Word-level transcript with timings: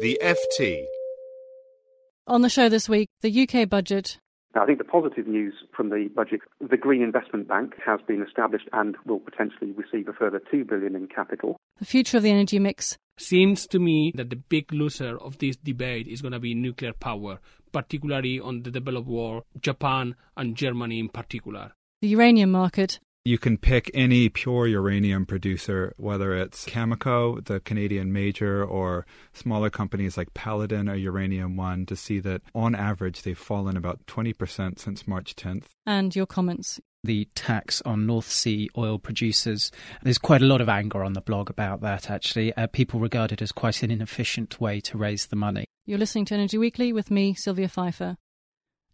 The 0.00 0.18
FT. 0.22 0.86
On 2.26 2.40
the 2.40 2.48
show 2.48 2.70
this 2.70 2.88
week, 2.88 3.10
the 3.20 3.42
UK 3.42 3.68
budget. 3.68 4.16
Now, 4.54 4.62
I 4.62 4.66
think 4.66 4.78
the 4.78 4.84
positive 4.84 5.26
news 5.26 5.52
from 5.76 5.90
the 5.90 6.08
budget, 6.16 6.40
the 6.58 6.78
Green 6.78 7.02
Investment 7.02 7.46
Bank 7.46 7.74
has 7.84 8.00
been 8.08 8.22
established 8.22 8.66
and 8.72 8.96
will 9.04 9.18
potentially 9.18 9.72
receive 9.72 10.08
a 10.08 10.14
further 10.14 10.40
2 10.50 10.64
billion 10.64 10.96
in 10.96 11.06
capital. 11.06 11.58
The 11.80 11.84
future 11.84 12.16
of 12.16 12.22
the 12.22 12.30
energy 12.30 12.58
mix. 12.58 12.96
Seems 13.18 13.66
to 13.66 13.78
me 13.78 14.10
that 14.14 14.30
the 14.30 14.36
big 14.36 14.72
loser 14.72 15.18
of 15.18 15.36
this 15.36 15.56
debate 15.56 16.08
is 16.08 16.22
going 16.22 16.32
to 16.32 16.40
be 16.40 16.54
nuclear 16.54 16.94
power, 16.94 17.38
particularly 17.70 18.40
on 18.40 18.62
the 18.62 18.70
developed 18.70 19.06
world, 19.06 19.42
Japan 19.60 20.16
and 20.34 20.56
Germany 20.56 20.98
in 20.98 21.10
particular. 21.10 21.72
The 22.00 22.08
uranium 22.08 22.52
market. 22.52 23.00
You 23.30 23.38
can 23.38 23.58
pick 23.58 23.92
any 23.94 24.28
pure 24.28 24.66
uranium 24.66 25.24
producer, 25.24 25.94
whether 25.96 26.34
it's 26.34 26.64
Cameco, 26.64 27.44
the 27.44 27.60
Canadian 27.60 28.12
major, 28.12 28.64
or 28.64 29.06
smaller 29.32 29.70
companies 29.70 30.16
like 30.16 30.34
Paladin 30.34 30.88
or 30.88 30.96
Uranium 30.96 31.56
One, 31.56 31.86
to 31.86 31.94
see 31.94 32.18
that 32.18 32.42
on 32.56 32.74
average 32.74 33.22
they've 33.22 33.38
fallen 33.38 33.76
about 33.76 34.04
20% 34.06 34.80
since 34.80 35.06
March 35.06 35.36
10th. 35.36 35.66
And 35.86 36.16
your 36.16 36.26
comments. 36.26 36.80
The 37.04 37.28
tax 37.36 37.80
on 37.82 38.04
North 38.04 38.28
Sea 38.28 38.68
oil 38.76 38.98
producers. 38.98 39.70
There's 40.02 40.18
quite 40.18 40.42
a 40.42 40.46
lot 40.46 40.60
of 40.60 40.68
anger 40.68 41.04
on 41.04 41.12
the 41.12 41.20
blog 41.20 41.50
about 41.50 41.82
that, 41.82 42.10
actually. 42.10 42.52
Uh, 42.54 42.66
people 42.66 42.98
regard 42.98 43.30
it 43.30 43.40
as 43.40 43.52
quite 43.52 43.84
an 43.84 43.92
inefficient 43.92 44.60
way 44.60 44.80
to 44.80 44.98
raise 44.98 45.26
the 45.26 45.36
money. 45.36 45.66
You're 45.86 45.98
listening 45.98 46.24
to 46.26 46.34
Energy 46.34 46.58
Weekly 46.58 46.92
with 46.92 47.12
me, 47.12 47.34
Sylvia 47.34 47.68
Pfeifer. 47.68 48.16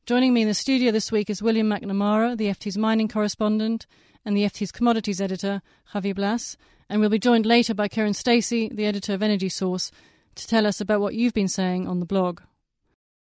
Joining 0.06 0.32
me 0.32 0.42
in 0.42 0.46
the 0.46 0.54
studio 0.54 0.92
this 0.92 1.10
week 1.10 1.28
is 1.28 1.42
William 1.42 1.68
MacNamara, 1.68 2.36
the 2.36 2.46
FT's 2.46 2.78
mining 2.78 3.08
correspondent, 3.08 3.86
and 4.24 4.36
the 4.36 4.44
FT's 4.44 4.70
commodities 4.70 5.20
editor, 5.20 5.62
Javier 5.94 6.14
Blas. 6.14 6.56
And 6.88 7.00
we'll 7.00 7.10
be 7.10 7.18
joined 7.18 7.44
later 7.44 7.74
by 7.74 7.88
Kiran 7.88 8.14
Stacey, 8.14 8.68
the 8.68 8.86
editor 8.86 9.14
of 9.14 9.22
Energy 9.24 9.48
Source, 9.48 9.90
to 10.36 10.46
tell 10.46 10.64
us 10.64 10.80
about 10.80 11.00
what 11.00 11.14
you've 11.14 11.34
been 11.34 11.48
saying 11.48 11.88
on 11.88 11.98
the 11.98 12.06
blog. 12.06 12.40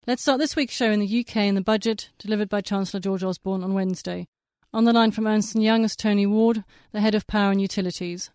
Let's 0.07 0.21
start 0.21 0.39
this 0.39 0.55
week's 0.55 0.73
show 0.73 0.89
in 0.89 1.01
the 1.01 1.19
UK 1.19 1.35
and 1.35 1.57
the 1.57 1.61
budget, 1.61 2.11
delivered 2.17 2.47
by 2.47 2.61
Chancellor 2.61 3.01
George 3.01 3.25
Osborne 3.25 3.61
on 3.61 3.73
Wednesday. 3.73 4.29
On 4.73 4.85
the 4.85 4.93
line 4.93 5.11
from 5.11 5.27
Ernst 5.27 5.57
Young 5.57 5.83
is 5.83 5.97
Tony 5.97 6.25
Ward, 6.25 6.63
the 6.93 7.01
head 7.01 7.13
of 7.13 7.27
power 7.27 7.51
and 7.51 7.59
utilities. 7.59 8.31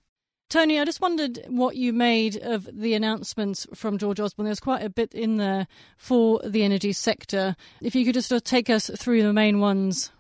Tony, 0.55 0.79
I 0.79 0.85
just 0.85 1.01
wondered 1.01 1.41
what 1.49 1.75
you 1.75 1.93
made 1.93 2.37
of 2.37 2.69
the 2.73 2.95
announcements 2.95 3.67
from 3.75 3.99
George 3.99 4.21
Osborne. 4.21 4.45
There's 4.45 4.61
quite 4.61 4.85
a 4.85 4.89
bit 4.89 5.13
in 5.13 5.37
there 5.37 5.67
for 5.97 6.41
the 6.45 6.63
energy 6.63 6.93
sector. 6.93 7.57
If 7.83 7.97
you 7.97 8.05
could 8.05 8.15
just 8.15 8.29
sort 8.29 8.37
of 8.37 8.45
take 8.45 8.71
us 8.71 8.89
through 8.97 9.25
the 9.25 9.33
main 9.33 9.59
ones. 9.59 10.13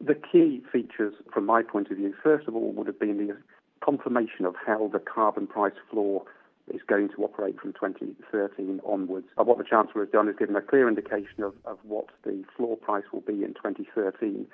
The 0.00 0.14
key 0.14 0.62
features, 0.72 1.12
from 1.30 1.44
my 1.44 1.62
point 1.62 1.90
of 1.90 1.98
view, 1.98 2.14
first 2.22 2.48
of 2.48 2.56
all, 2.56 2.72
would 2.72 2.86
have 2.86 2.98
been 2.98 3.18
the 3.18 3.36
confirmation 3.84 4.46
of 4.46 4.54
how 4.66 4.88
the 4.90 4.98
carbon 4.98 5.46
price 5.46 5.74
floor 5.90 6.24
is 6.72 6.80
going 6.86 7.10
to 7.10 7.22
operate 7.22 7.60
from 7.60 7.74
2013 7.74 8.80
onwards. 8.82 9.26
What 9.36 9.58
the 9.58 9.64
Chancellor 9.64 10.04
has 10.04 10.10
done 10.10 10.26
is 10.30 10.36
given 10.38 10.56
a 10.56 10.62
clear 10.62 10.88
indication 10.88 11.42
of, 11.42 11.52
of 11.66 11.76
what 11.82 12.06
the 12.24 12.44
floor 12.56 12.78
price 12.78 13.04
will 13.12 13.20
be 13.20 13.44
in 13.44 13.52
2013 13.62 14.46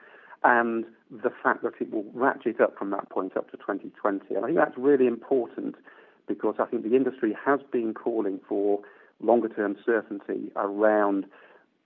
and 0.44 0.84
the 1.10 1.30
fact 1.42 1.62
that 1.62 1.72
it 1.80 1.92
will 1.92 2.04
ratchet 2.12 2.60
up 2.60 2.76
from 2.78 2.90
that 2.90 3.08
point 3.10 3.36
up 3.36 3.50
to 3.50 3.56
2020. 3.56 4.34
And 4.34 4.44
I 4.44 4.48
think 4.48 4.58
that's 4.58 4.76
really 4.76 5.06
important 5.06 5.76
because 6.26 6.56
I 6.58 6.66
think 6.66 6.82
the 6.82 6.96
industry 6.96 7.36
has 7.44 7.60
been 7.70 7.94
calling 7.94 8.40
for 8.48 8.80
longer 9.20 9.48
term 9.48 9.76
certainty 9.84 10.50
around 10.56 11.26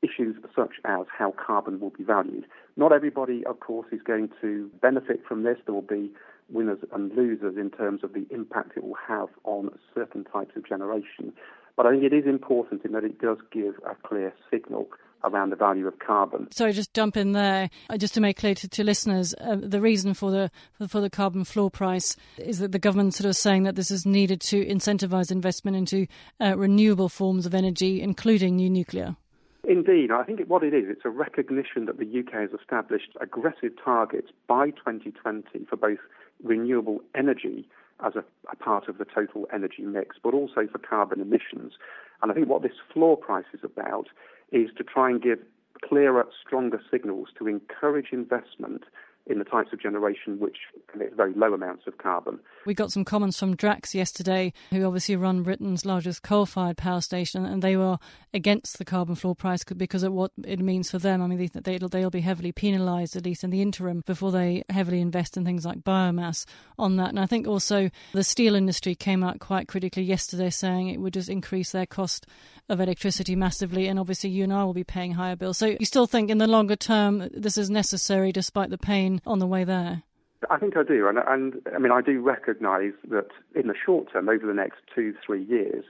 issues 0.03 0.37
such 0.57 0.73
as 0.85 1.07
how 1.17 1.33
carbon 1.33 1.79
will 1.79 1.91
be 1.91 2.05
valued. 2.05 2.47
Not 2.77 2.93
everybody, 2.93 3.45
of 3.45 3.61
course, 3.61 3.87
is 3.93 4.01
going 4.03 4.31
to 4.41 4.71
benefit 4.81 5.21
from 5.27 5.43
this. 5.43 5.59
There 5.67 5.75
will 5.75 5.83
be 5.83 6.11
winners 6.49 6.79
and 6.93 7.15
losers 7.15 7.57
in 7.57 7.71
terms 7.71 8.03
of 8.03 8.13
the 8.15 8.27
impact 8.31 8.73
it 8.77 8.83
will 8.83 8.97
have 9.07 9.29
on 9.45 9.71
certain 9.95 10.25
types 10.25 10.57
of 10.57 10.67
generation. 10.67 11.33
But 11.77 11.87
I 11.87 11.93
think 11.93 12.05
it 12.05 12.13
is 12.13 12.27
important 12.27 12.85
in 12.85 12.93
that 12.93 13.05
it 13.05 13.21
does 13.21 13.39
give 13.53 13.75
a 13.89 13.95
clear 14.07 14.33
signal 14.51 14.89
around 15.25 15.51
the 15.51 15.57
value 15.57 15.87
of 15.87 15.99
carbon. 15.99 16.51
Sorry, 16.53 16.73
just 16.73 16.95
jump 16.95 17.17
in 17.17 17.33
there, 17.33 17.71
uh, 17.89 17.97
just 17.97 18.15
to 18.15 18.21
make 18.21 18.39
clear 18.39 18.55
to, 18.55 18.69
to 18.69 18.85
listeners, 18.85 19.35
uh, 19.41 19.57
the 19.61 19.81
reason 19.81 20.15
for 20.15 20.31
the 20.31 20.51
for 20.89 21.01
the 21.01 21.11
carbon 21.11 21.45
floor 21.45 21.71
price 21.71 22.17
is 22.39 22.59
that 22.59 22.73
the 22.73 22.79
government 22.79 23.15
sort 23.15 23.29
of 23.29 23.37
saying 23.37 23.65
that 23.65 23.77
this 23.77 23.91
is 23.91 24.07
needed 24.07 24.41
to 24.41 24.65
incentivise 24.65 25.31
investment 25.31 25.77
into 25.77 26.07
uh, 26.41 26.57
renewable 26.57 27.09
forms 27.09 27.47
of 27.47 27.55
energy, 27.55 28.01
including 28.01 28.57
new 28.57 28.71
nuclear. 28.71 29.17
Indeed, 29.65 30.11
I 30.11 30.25
think 30.25 30.41
what 30.49 30.65
it 30.65 30.73
is, 30.73 30.85
it's 30.89 31.05
a 31.05 31.11
recognition 31.11 31.85
that 31.85 31.99
the 31.99 32.07
UK 32.07 32.33
has 32.33 32.51
established 32.59 33.11
aggressive 33.21 33.73
targets 33.83 34.29
by 34.49 34.71
2020 34.71 35.67
for 35.69 35.77
both 35.77 35.99
renewable 36.43 37.01
energy 37.15 37.69
as 38.05 38.15
a, 38.17 38.25
a, 38.51 38.57
part 38.57 38.89
of 38.89 38.97
the 38.97 39.05
total 39.05 39.47
energy 39.53 39.83
mix, 39.83 40.17
but 40.23 40.33
also 40.33 40.67
for 40.73 40.79
carbon 40.79 41.21
emissions. 41.21 41.75
And 42.23 42.33
I 42.33 42.35
think 42.35 42.49
what 42.49 42.63
this 42.63 42.73
floor 42.93 43.17
price 43.17 43.45
is 43.53 43.61
about 43.63 44.09
is 44.53 44.71
to 44.77 44.85
try 44.85 45.11
and 45.11 45.23
give 45.23 45.39
clearer, 45.83 46.27
stronger 46.47 46.81
signals 46.91 47.29
to 47.39 47.49
encourage 47.49 48.09
investment 48.13 48.85
in 49.27 49.39
the 49.39 49.45
types 49.45 49.73
of 49.73 49.81
generation 49.81 50.41
which 50.41 50.57
emit 50.93 51.15
very 51.15 51.33
low 51.35 51.53
amounts 51.55 51.87
of 51.87 51.99
carbon. 51.99 52.41
We 52.67 52.75
got 52.75 52.91
some 52.91 53.05
comments 53.05 53.39
from 53.39 53.55
Drax 53.55 53.95
yesterday, 53.95 54.53
who 54.71 54.85
obviously 54.85 55.15
run 55.15 55.43
Britain's 55.43 55.87
largest 55.87 56.23
coal-fired 56.23 56.77
power 56.77 57.01
station, 57.01 57.45
and 57.45 57.63
they 57.63 57.77
were 57.77 57.99
against 58.35 58.79
the 58.79 58.85
carbon 58.85 59.15
floor 59.15 59.37
price 59.37 59.63
because 59.63 60.03
of 60.03 60.13
what 60.13 60.33
it 60.45 60.59
means 60.59 60.91
for 60.91 60.99
them. 60.99 61.23
I 61.23 61.27
mean, 61.27 61.49
they, 61.55 61.79
will 61.79 61.89
they'll 61.89 62.11
be 62.11 62.23
heavily 62.23 62.51
penalised, 62.51 63.15
at 63.15 63.25
least 63.25 63.45
in 63.45 63.51
the 63.51 63.63
interim, 63.63 64.03
before 64.05 64.33
they 64.33 64.65
heavily 64.69 65.01
invest 65.01 65.37
in 65.37 65.45
things 65.45 65.65
like 65.65 65.85
biomass 65.85 66.45
on 66.79 66.97
that. 66.97 67.11
And 67.11 67.21
I 67.21 67.27
think 67.27 67.47
also 67.47 67.91
the 68.13 68.25
steel 68.25 68.55
industry 68.57 68.95
came 68.95 69.23
out 69.23 69.39
quite 69.39 69.69
critically 69.69 70.03
yesterday, 70.03 70.51
saying 70.51 70.89
it 70.89 70.99
would 70.99 71.15
just 71.15 71.29
increase 71.29 71.71
their 71.71 71.87
cost 71.87 72.27
of 72.71 72.81
electricity 72.81 73.37
massively, 73.37 73.87
and 73.89 73.99
obviously 73.99 74.31
you 74.31 74.45
and 74.45 74.53
I 74.53 74.65
will 74.65 74.75
be 74.75 74.85
paying 74.85 75.13
higher 75.13 75.37
bills. 75.37 75.59
So 75.59 75.67
you 75.67 75.85
still 75.85 76.07
think 76.07 76.31
in 76.31 76.39
the 76.39 76.47
longer 76.47 76.77
term 76.77 77.29
this 77.35 77.59
is 77.59 77.69
necessary 77.69 78.33
despite 78.33 78.71
the 78.71 78.79
pain 78.79 79.21
on 79.27 79.41
the 79.41 79.47
way 79.47 79.65
there? 79.65 80.03
I 80.49 80.59
think 80.59 80.77
I 80.77 80.83
do, 80.83 81.07
and, 81.07 81.19
and 81.19 81.61
I 81.75 81.79
mean 81.79 81.93
I 81.93 82.01
do 82.01 82.21
recognise 82.21 82.93
that 83.11 83.29
in 83.55 83.67
the 83.67 83.75
short 83.75 84.11
term, 84.13 84.29
over 84.29 84.47
the 84.47 84.55
next 84.55 84.79
two 84.95 85.15
three 85.25 85.45
years, 85.45 85.85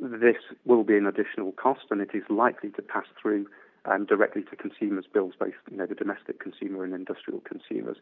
this 0.00 0.36
will 0.64 0.84
be 0.84 0.96
an 0.96 1.06
additional 1.06 1.52
cost, 1.52 1.86
and 1.90 2.00
it 2.00 2.10
is 2.14 2.22
likely 2.28 2.70
to 2.70 2.82
pass 2.82 3.06
through 3.20 3.46
um, 3.86 4.04
directly 4.04 4.42
to 4.42 4.56
consumers' 4.56 5.06
bills, 5.12 5.34
both 5.38 5.54
you 5.70 5.76
know 5.76 5.86
the 5.86 5.96
domestic 5.96 6.38
consumer 6.38 6.84
and 6.84 6.94
industrial 6.94 7.40
consumers. 7.40 7.96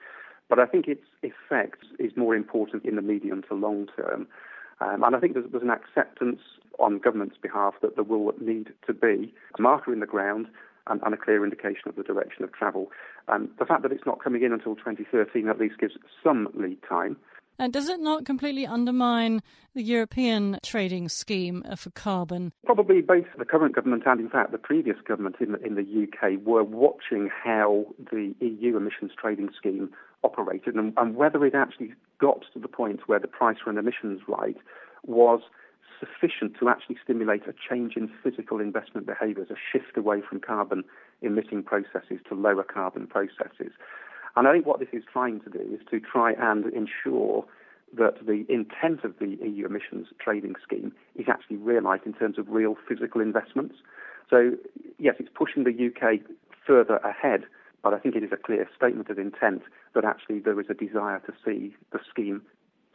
But 0.48 0.58
I 0.58 0.66
think 0.66 0.86
its 0.86 1.06
effect 1.22 1.84
is 1.98 2.12
more 2.14 2.36
important 2.36 2.84
in 2.84 2.96
the 2.96 3.02
medium 3.02 3.42
to 3.48 3.54
long 3.54 3.86
term. 3.96 4.26
Um, 4.80 5.02
and 5.02 5.16
I 5.16 5.20
think 5.20 5.34
there's, 5.34 5.46
there's, 5.50 5.62
an 5.62 5.70
acceptance 5.70 6.40
on 6.78 6.98
government's 6.98 7.36
behalf 7.40 7.74
that 7.80 7.94
there 7.94 8.04
will 8.04 8.32
need 8.40 8.68
to 8.86 8.92
be 8.92 9.32
a 9.58 9.62
marker 9.62 9.92
in 9.92 10.00
the 10.00 10.06
ground 10.06 10.48
and, 10.86 11.00
and 11.04 11.14
a 11.14 11.16
clear 11.16 11.44
indication 11.44 11.88
of 11.88 11.96
the 11.96 12.02
direction 12.02 12.44
of 12.44 12.52
travel. 12.52 12.90
Um, 13.28 13.48
the 13.58 13.64
fact 13.64 13.82
that 13.82 13.92
it's 13.92 14.06
not 14.06 14.22
coming 14.22 14.42
in 14.42 14.52
until 14.52 14.76
2013 14.76 15.48
at 15.48 15.58
least 15.58 15.78
gives 15.78 15.94
some 16.22 16.48
lead 16.54 16.78
time. 16.88 17.16
And 17.58 17.72
does 17.72 17.88
it 17.88 18.00
not 18.00 18.24
completely 18.24 18.66
undermine 18.66 19.42
the 19.74 19.82
European 19.82 20.58
trading 20.62 21.08
scheme 21.08 21.64
for 21.76 21.90
carbon? 21.90 22.52
Probably 22.64 23.00
both 23.00 23.24
the 23.38 23.44
current 23.44 23.74
government 23.74 24.02
and, 24.06 24.20
in 24.20 24.28
fact, 24.28 24.52
the 24.52 24.58
previous 24.58 24.96
government 25.06 25.36
in, 25.40 25.56
in 25.64 25.74
the 25.74 26.06
UK 26.06 26.44
were 26.44 26.64
watching 26.64 27.30
how 27.44 27.86
the 28.12 28.34
EU 28.40 28.76
emissions 28.76 29.12
trading 29.18 29.48
scheme 29.56 29.90
operated 30.22 30.74
and, 30.74 30.92
and 30.96 31.16
whether 31.16 31.44
it 31.46 31.54
actually 31.54 31.94
got 32.18 32.42
to 32.52 32.58
the 32.58 32.68
point 32.68 33.00
where 33.06 33.18
the 33.18 33.28
price 33.28 33.56
for 33.62 33.70
an 33.70 33.78
emissions 33.78 34.20
right 34.28 34.56
was 35.06 35.40
sufficient 35.98 36.56
to 36.58 36.68
actually 36.68 36.96
stimulate 37.02 37.42
a 37.46 37.54
change 37.68 37.96
in 37.96 38.10
physical 38.22 38.60
investment 38.60 39.06
behaviours, 39.06 39.48
a 39.50 39.54
shift 39.72 39.96
away 39.96 40.20
from 40.20 40.40
carbon 40.40 40.84
emitting 41.22 41.62
processes 41.62 42.20
to 42.28 42.34
lower 42.34 42.62
carbon 42.62 43.06
processes. 43.06 43.72
And 44.36 44.46
I 44.46 44.52
think 44.52 44.66
what 44.66 44.80
this 44.80 44.88
is 44.92 45.02
trying 45.10 45.40
to 45.40 45.50
do 45.50 45.60
is 45.60 45.80
to 45.90 45.98
try 45.98 46.32
and 46.32 46.66
ensure 46.66 47.44
that 47.96 48.26
the 48.26 48.44
intent 48.48 49.04
of 49.04 49.18
the 49.18 49.38
EU 49.42 49.64
emissions 49.64 50.08
trading 50.20 50.54
scheme 50.62 50.92
is 51.14 51.26
actually 51.28 51.56
realised 51.56 52.02
in 52.04 52.12
terms 52.12 52.38
of 52.38 52.48
real 52.48 52.76
physical 52.88 53.20
investments. 53.20 53.76
So, 54.28 54.52
yes, 54.98 55.14
it's 55.18 55.30
pushing 55.34 55.64
the 55.64 55.70
UK 55.70 56.20
further 56.66 56.96
ahead, 56.98 57.44
but 57.82 57.94
I 57.94 57.98
think 57.98 58.16
it 58.16 58.22
is 58.22 58.32
a 58.32 58.36
clear 58.36 58.68
statement 58.76 59.08
of 59.08 59.18
intent 59.18 59.62
that 59.94 60.04
actually 60.04 60.40
there 60.40 60.60
is 60.60 60.66
a 60.68 60.74
desire 60.74 61.20
to 61.20 61.32
see 61.44 61.74
the 61.92 62.00
scheme 62.10 62.42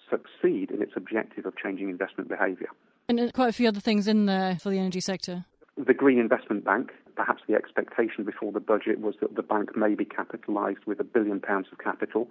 succeed 0.10 0.70
in 0.72 0.82
its 0.82 0.92
objective 0.96 1.46
of 1.46 1.56
changing 1.58 1.90
investment 1.90 2.30
behaviour. 2.30 2.68
And 3.08 3.20
uh, 3.20 3.32
quite 3.34 3.50
a 3.50 3.54
few 3.54 3.68
other 3.68 3.80
things 3.80 4.08
in 4.08 4.26
there 4.26 4.58
for 4.62 4.70
the 4.70 4.78
energy 4.78 5.00
sector. 5.00 5.46
The 5.78 5.94
Green 5.94 6.20
Investment 6.20 6.66
Bank, 6.66 6.92
perhaps 7.16 7.44
the 7.48 7.56
expectation 7.56 8.24
before 8.24 8.52
the 8.52 8.60
budget 8.60 9.00
was 9.00 9.16
that 9.22 9.36
the 9.36 9.44
bank 9.44 9.76
may 9.76 9.96
be 9.96 10.06
capitalised 10.06 10.86
with 10.86 11.00
a 11.00 11.04
billion 11.04 11.40
pounds 11.40 11.68
of 11.72 11.78
capital. 11.80 12.30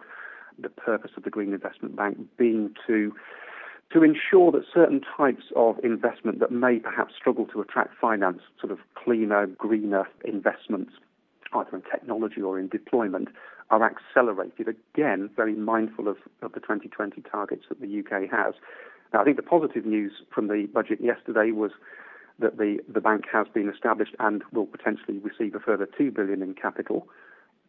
The 0.58 0.68
purpose 0.68 1.12
of 1.16 1.24
the 1.24 1.30
Green 1.30 1.52
Investment 1.52 1.96
Bank 1.96 2.18
being 2.36 2.74
to 2.86 3.14
to 3.92 4.04
ensure 4.04 4.52
that 4.52 4.62
certain 4.72 5.00
types 5.00 5.46
of 5.56 5.76
investment 5.82 6.38
that 6.38 6.52
may 6.52 6.78
perhaps 6.78 7.14
struggle 7.16 7.44
to 7.46 7.60
attract 7.60 7.92
finance, 8.00 8.40
sort 8.60 8.72
of 8.72 8.78
cleaner, 8.94 9.46
greener 9.46 10.08
investments, 10.24 10.92
either 11.52 11.74
in 11.74 11.82
technology 11.82 12.40
or 12.40 12.58
in 12.58 12.68
deployment, 12.68 13.28
are 13.70 13.82
accelerated. 13.84 14.68
Again, 14.68 15.28
very 15.34 15.54
mindful 15.54 16.06
of, 16.06 16.18
of 16.42 16.52
the 16.52 16.60
2020 16.60 17.20
targets 17.22 17.64
that 17.68 17.80
the 17.80 17.98
UK 17.98 18.30
has. 18.30 18.54
Now, 19.12 19.22
I 19.22 19.24
think 19.24 19.36
the 19.36 19.42
positive 19.42 19.84
news 19.84 20.12
from 20.32 20.48
the 20.48 20.68
budget 20.72 21.00
yesterday 21.00 21.50
was 21.50 21.72
that 22.40 22.58
the, 22.58 22.78
the 22.88 23.00
bank 23.00 23.24
has 23.32 23.46
been 23.52 23.68
established 23.68 24.14
and 24.18 24.42
will 24.52 24.66
potentially 24.66 25.18
receive 25.18 25.54
a 25.54 25.60
further 25.60 25.88
2 25.96 26.10
billion 26.10 26.42
in 26.42 26.54
capital. 26.54 27.06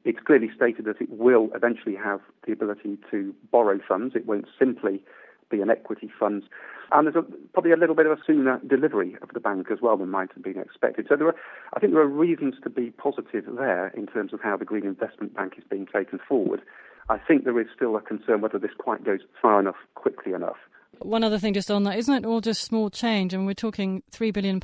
It's 0.04 0.20
clearly 0.26 0.50
stated 0.56 0.86
that 0.86 1.00
it 1.00 1.10
will 1.10 1.50
eventually 1.54 1.96
have 1.96 2.22
the 2.46 2.54
ability 2.54 2.98
to 3.12 3.36
borrow 3.52 3.80
funds. 3.88 4.16
It 4.16 4.26
won't 4.26 4.48
simply 4.58 5.04
be 5.52 5.62
an 5.62 5.70
equity 5.70 6.10
fund. 6.18 6.44
And 6.92 7.06
there's 7.06 7.16
a, 7.16 7.26
probably 7.54 7.72
a 7.72 7.78
little 7.78 7.96
bit 7.96 8.06
of 8.06 8.14
a 8.14 8.22
sooner 8.26 8.60
delivery 8.68 9.16
of 9.22 9.30
the 9.34 9.40
bank 9.40 9.68
as 9.72 9.80
well 9.82 9.98
than 9.98 10.10
might 10.10 10.34
have 10.34 10.44
been 10.44 10.58
expected. 10.58 11.06
So 11.08 11.16
there 11.16 11.28
are, 11.28 11.36
I 11.74 11.80
think 11.80 11.94
there 11.94 12.02
are 12.02 12.08
reasons 12.08 12.56
to 12.64 12.70
be 12.70 12.90
positive 12.92 13.46
there 13.56 13.90
in 13.90 14.08
terms 14.08 14.34
of 14.34 14.42
how 14.42 14.58
the 14.58 14.66
Green 14.66 14.86
Investment 14.86 15.36
Bank 15.36 15.54
is 15.58 15.64
being 15.70 15.86
taken 15.86 16.20
forward. 16.28 16.62
I 17.10 17.18
think 17.18 17.44
there 17.44 17.60
is 17.60 17.68
still 17.76 17.96
a 17.96 18.02
concern 18.02 18.42
whether 18.42 18.60
this 18.60 18.72
quite 18.78 19.04
goes 19.04 19.20
far 19.42 19.60
enough, 19.60 19.76
quickly 19.96 20.34
enough. 20.34 20.58
One 21.00 21.24
other 21.24 21.40
thing 21.40 21.54
just 21.54 21.72
on 21.72 21.84
that, 21.84 21.98
isn't 21.98 22.14
it 22.14 22.26
all 22.26 22.42
just 22.42 22.62
small 22.62 22.90
change? 22.90 23.34
I 23.34 23.38
mean, 23.38 23.46
we're 23.46 23.54
talking 23.54 24.04
£3 24.12 24.32
billion 24.32 24.60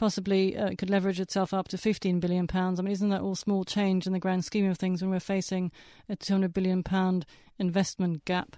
possibly 0.00 0.56
uh, 0.56 0.70
could 0.78 0.88
leverage 0.88 1.20
itself 1.20 1.52
up 1.52 1.68
to 1.68 1.76
15 1.76 2.20
billion 2.20 2.46
pounds. 2.46 2.80
I 2.80 2.82
mean, 2.82 2.92
isn't 2.92 3.10
that 3.10 3.20
all 3.20 3.34
small 3.34 3.64
change 3.64 4.06
in 4.06 4.14
the 4.14 4.18
grand 4.18 4.46
scheme 4.46 4.68
of 4.70 4.78
things 4.78 5.02
when 5.02 5.10
we're 5.10 5.20
facing 5.20 5.70
a 6.08 6.16
200 6.16 6.54
billion 6.54 6.82
pound 6.82 7.26
investment 7.58 8.24
gap? 8.24 8.56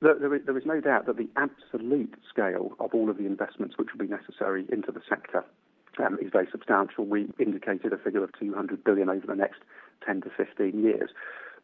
There 0.00 0.32
is, 0.34 0.42
there 0.46 0.56
is 0.56 0.64
no 0.64 0.80
doubt 0.80 1.06
that 1.06 1.16
the 1.16 1.28
absolute 1.36 2.14
scale 2.32 2.72
of 2.78 2.94
all 2.94 3.10
of 3.10 3.18
the 3.18 3.26
investments 3.26 3.76
which 3.76 3.88
will 3.92 4.06
be 4.06 4.10
necessary 4.10 4.64
into 4.70 4.92
the 4.92 5.02
sector 5.08 5.44
um, 5.98 6.18
is 6.22 6.30
very 6.32 6.48
substantial. 6.52 7.04
We 7.04 7.28
indicated 7.40 7.92
a 7.92 7.98
figure 7.98 8.22
of 8.22 8.30
200 8.38 8.84
billion 8.84 9.10
over 9.10 9.26
the 9.26 9.34
next 9.34 9.58
10 10.06 10.22
to 10.22 10.30
15 10.36 10.82
years. 10.82 11.10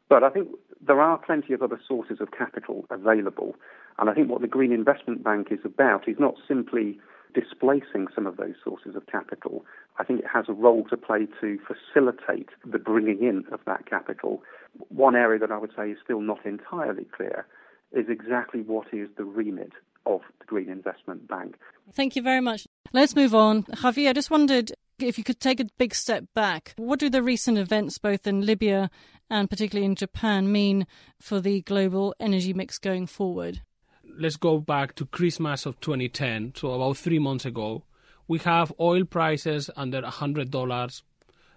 But 0.09 0.23
I 0.23 0.31
think 0.31 0.49
there 0.87 1.01
are 1.01 1.19
plenty 1.19 1.53
of 1.53 1.63
other 1.63 1.81
sources 1.87 2.19
of 2.21 2.31
capital 2.31 2.85
available. 2.91 3.57
And 3.99 4.11
I 4.11 4.15
think 4.15 4.31
what 4.31 4.41
the 4.41 4.47
Green 4.47 4.73
Investment 4.73 5.25
Bank 5.25 5.49
is 5.51 5.61
about 5.65 6.09
is 6.09 6.17
not 6.19 6.35
simply 6.47 6.99
displacing 7.35 8.07
some 8.15 8.27
of 8.27 8.37
those 8.37 8.55
sources 8.65 8.97
of 8.97 9.07
capital. 9.07 9.65
I 9.99 10.05
think 10.05 10.21
it 10.21 10.27
has 10.33 10.47
a 10.49 10.53
role 10.53 10.85
to 10.91 10.97
play 10.97 11.27
to 11.41 11.59
facilitate 11.67 12.49
the 12.65 12.79
bringing 12.79 13.23
in 13.23 13.45
of 13.53 13.61
that 13.67 13.89
capital. 13.89 14.43
One 14.89 15.15
area 15.15 15.39
that 15.41 15.51
I 15.51 15.59
would 15.59 15.73
say 15.77 15.91
is 15.91 15.99
still 16.03 16.21
not 16.21 16.45
entirely 16.47 17.05
clear 17.05 17.47
is 17.93 18.07
exactly 18.09 18.63
what 18.63 18.87
is 18.93 19.09
the 19.17 19.25
remit 19.25 19.73
of 20.07 20.21
the 20.39 20.47
Green 20.47 20.71
Investment 20.71 21.29
Bank. 21.29 21.57
Thank 21.93 22.17
you 22.17 22.23
very 22.23 22.41
much. 22.41 22.67
Let's 22.93 23.17
move 23.17 23.35
on. 23.35 23.65
Javier, 23.65 24.11
I 24.11 24.13
just 24.13 24.31
wondered 24.31 24.73
if 24.99 25.19
you 25.19 25.25
could 25.25 25.41
take 25.41 25.61
a 25.61 25.67
big 25.79 25.95
step 25.95 26.25
back. 26.35 26.75
What 26.77 26.99
do 26.99 27.11
the 27.11 27.23
recent 27.23 27.59
events, 27.59 27.99
both 27.99 28.27
in 28.27 28.47
Libya 28.47 28.91
and 29.29 29.51
particularly 29.51 29.87
in 29.87 29.95
Japan, 29.95 30.51
mean 30.51 30.87
for 31.21 31.41
the 31.41 31.63
global 31.63 32.15
energy 32.19 32.53
mix 32.53 32.79
going 32.79 33.07
forward? 33.07 33.63
Let's 34.19 34.37
go 34.37 34.59
back 34.59 34.95
to 34.97 35.07
Christmas 35.07 35.67
of 35.67 35.81
2010, 35.81 36.55
so 36.57 36.73
about 36.73 36.97
three 36.97 37.19
months 37.19 37.45
ago. 37.45 37.85
We 38.29 38.39
have 38.41 38.73
oil 38.81 39.05
prices 39.05 39.71
under 39.77 40.03
$100 40.03 41.03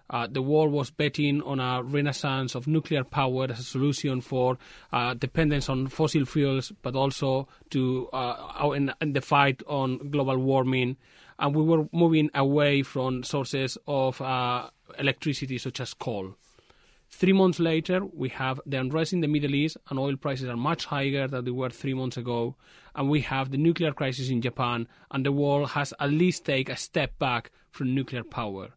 uh, 0.09 0.27
the 0.27 0.41
world 0.41 0.71
was 0.71 0.89
betting 0.89 1.41
on 1.43 1.59
a 1.59 1.83
renaissance 1.83 2.55
of 2.55 2.67
nuclear 2.67 3.03
power 3.03 3.45
as 3.49 3.59
a 3.59 3.63
solution 3.63 4.21
for 4.21 4.57
uh, 4.91 5.13
dependence 5.13 5.69
on 5.69 5.87
fossil 5.87 6.25
fuels, 6.25 6.71
but 6.81 6.95
also 6.95 7.47
to 7.69 8.07
uh, 8.13 8.71
in, 8.75 8.91
in, 9.01 9.13
the 9.13 9.21
fight 9.21 9.61
on 9.67 10.09
global 10.09 10.37
warming. 10.37 10.97
And 11.37 11.55
we 11.55 11.63
were 11.63 11.87
moving 11.91 12.29
away 12.33 12.81
from 12.83 13.23
sources 13.23 13.77
of 13.87 14.19
uh, 14.19 14.69
electricity 14.97 15.57
such 15.57 15.79
as 15.79 15.93
coal. 15.93 16.35
Three 17.11 17.33
months 17.33 17.59
later, 17.59 18.05
we 18.05 18.29
have 18.29 18.61
the 18.65 18.77
unrest 18.77 19.13
in 19.13 19.21
the 19.21 19.27
Middle 19.27 19.55
East, 19.55 19.77
and 19.89 19.97
oil 19.97 20.15
prices 20.15 20.47
are 20.47 20.57
much 20.57 20.85
higher 20.85 21.27
than 21.27 21.43
they 21.43 21.51
were 21.51 21.69
three 21.69 21.93
months 21.93 22.17
ago. 22.17 22.55
And 22.95 23.09
we 23.09 23.21
have 23.21 23.51
the 23.51 23.57
nuclear 23.57 23.93
crisis 23.93 24.29
in 24.29 24.41
Japan, 24.41 24.87
and 25.11 25.25
the 25.25 25.31
world 25.31 25.71
has 25.71 25.93
at 25.99 26.11
least 26.11 26.45
taken 26.45 26.73
a 26.73 26.77
step 26.77 27.17
back 27.17 27.51
from 27.71 27.95
nuclear 27.95 28.23
power. 28.23 28.69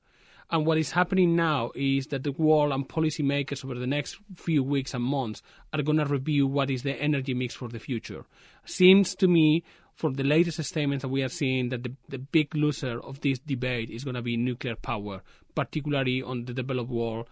And 0.52 0.66
what 0.66 0.76
is 0.76 0.90
happening 0.90 1.34
now 1.34 1.72
is 1.74 2.08
that 2.08 2.24
the 2.24 2.32
world 2.32 2.72
and 2.72 2.86
policymakers 2.86 3.64
over 3.64 3.74
the 3.74 3.86
next 3.86 4.18
few 4.36 4.62
weeks 4.62 4.92
and 4.92 5.02
months 5.02 5.40
are 5.72 5.80
going 5.82 5.96
to 5.96 6.04
review 6.04 6.46
what 6.46 6.70
is 6.70 6.82
the 6.82 6.92
energy 7.00 7.32
mix 7.32 7.54
for 7.54 7.68
the 7.68 7.78
future. 7.78 8.26
Seems 8.66 9.14
to 9.14 9.26
me, 9.26 9.64
from 9.94 10.14
the 10.14 10.24
latest 10.24 10.62
statements 10.62 11.02
that 11.02 11.08
we 11.08 11.22
are 11.22 11.30
seeing, 11.30 11.70
that 11.70 11.84
the, 11.84 11.92
the 12.10 12.18
big 12.18 12.54
loser 12.54 13.00
of 13.00 13.22
this 13.22 13.38
debate 13.38 13.88
is 13.88 14.04
going 14.04 14.14
to 14.14 14.20
be 14.20 14.36
nuclear 14.36 14.76
power, 14.76 15.22
particularly 15.54 16.22
on 16.22 16.44
the 16.44 16.52
developed 16.52 16.90
world, 16.90 17.28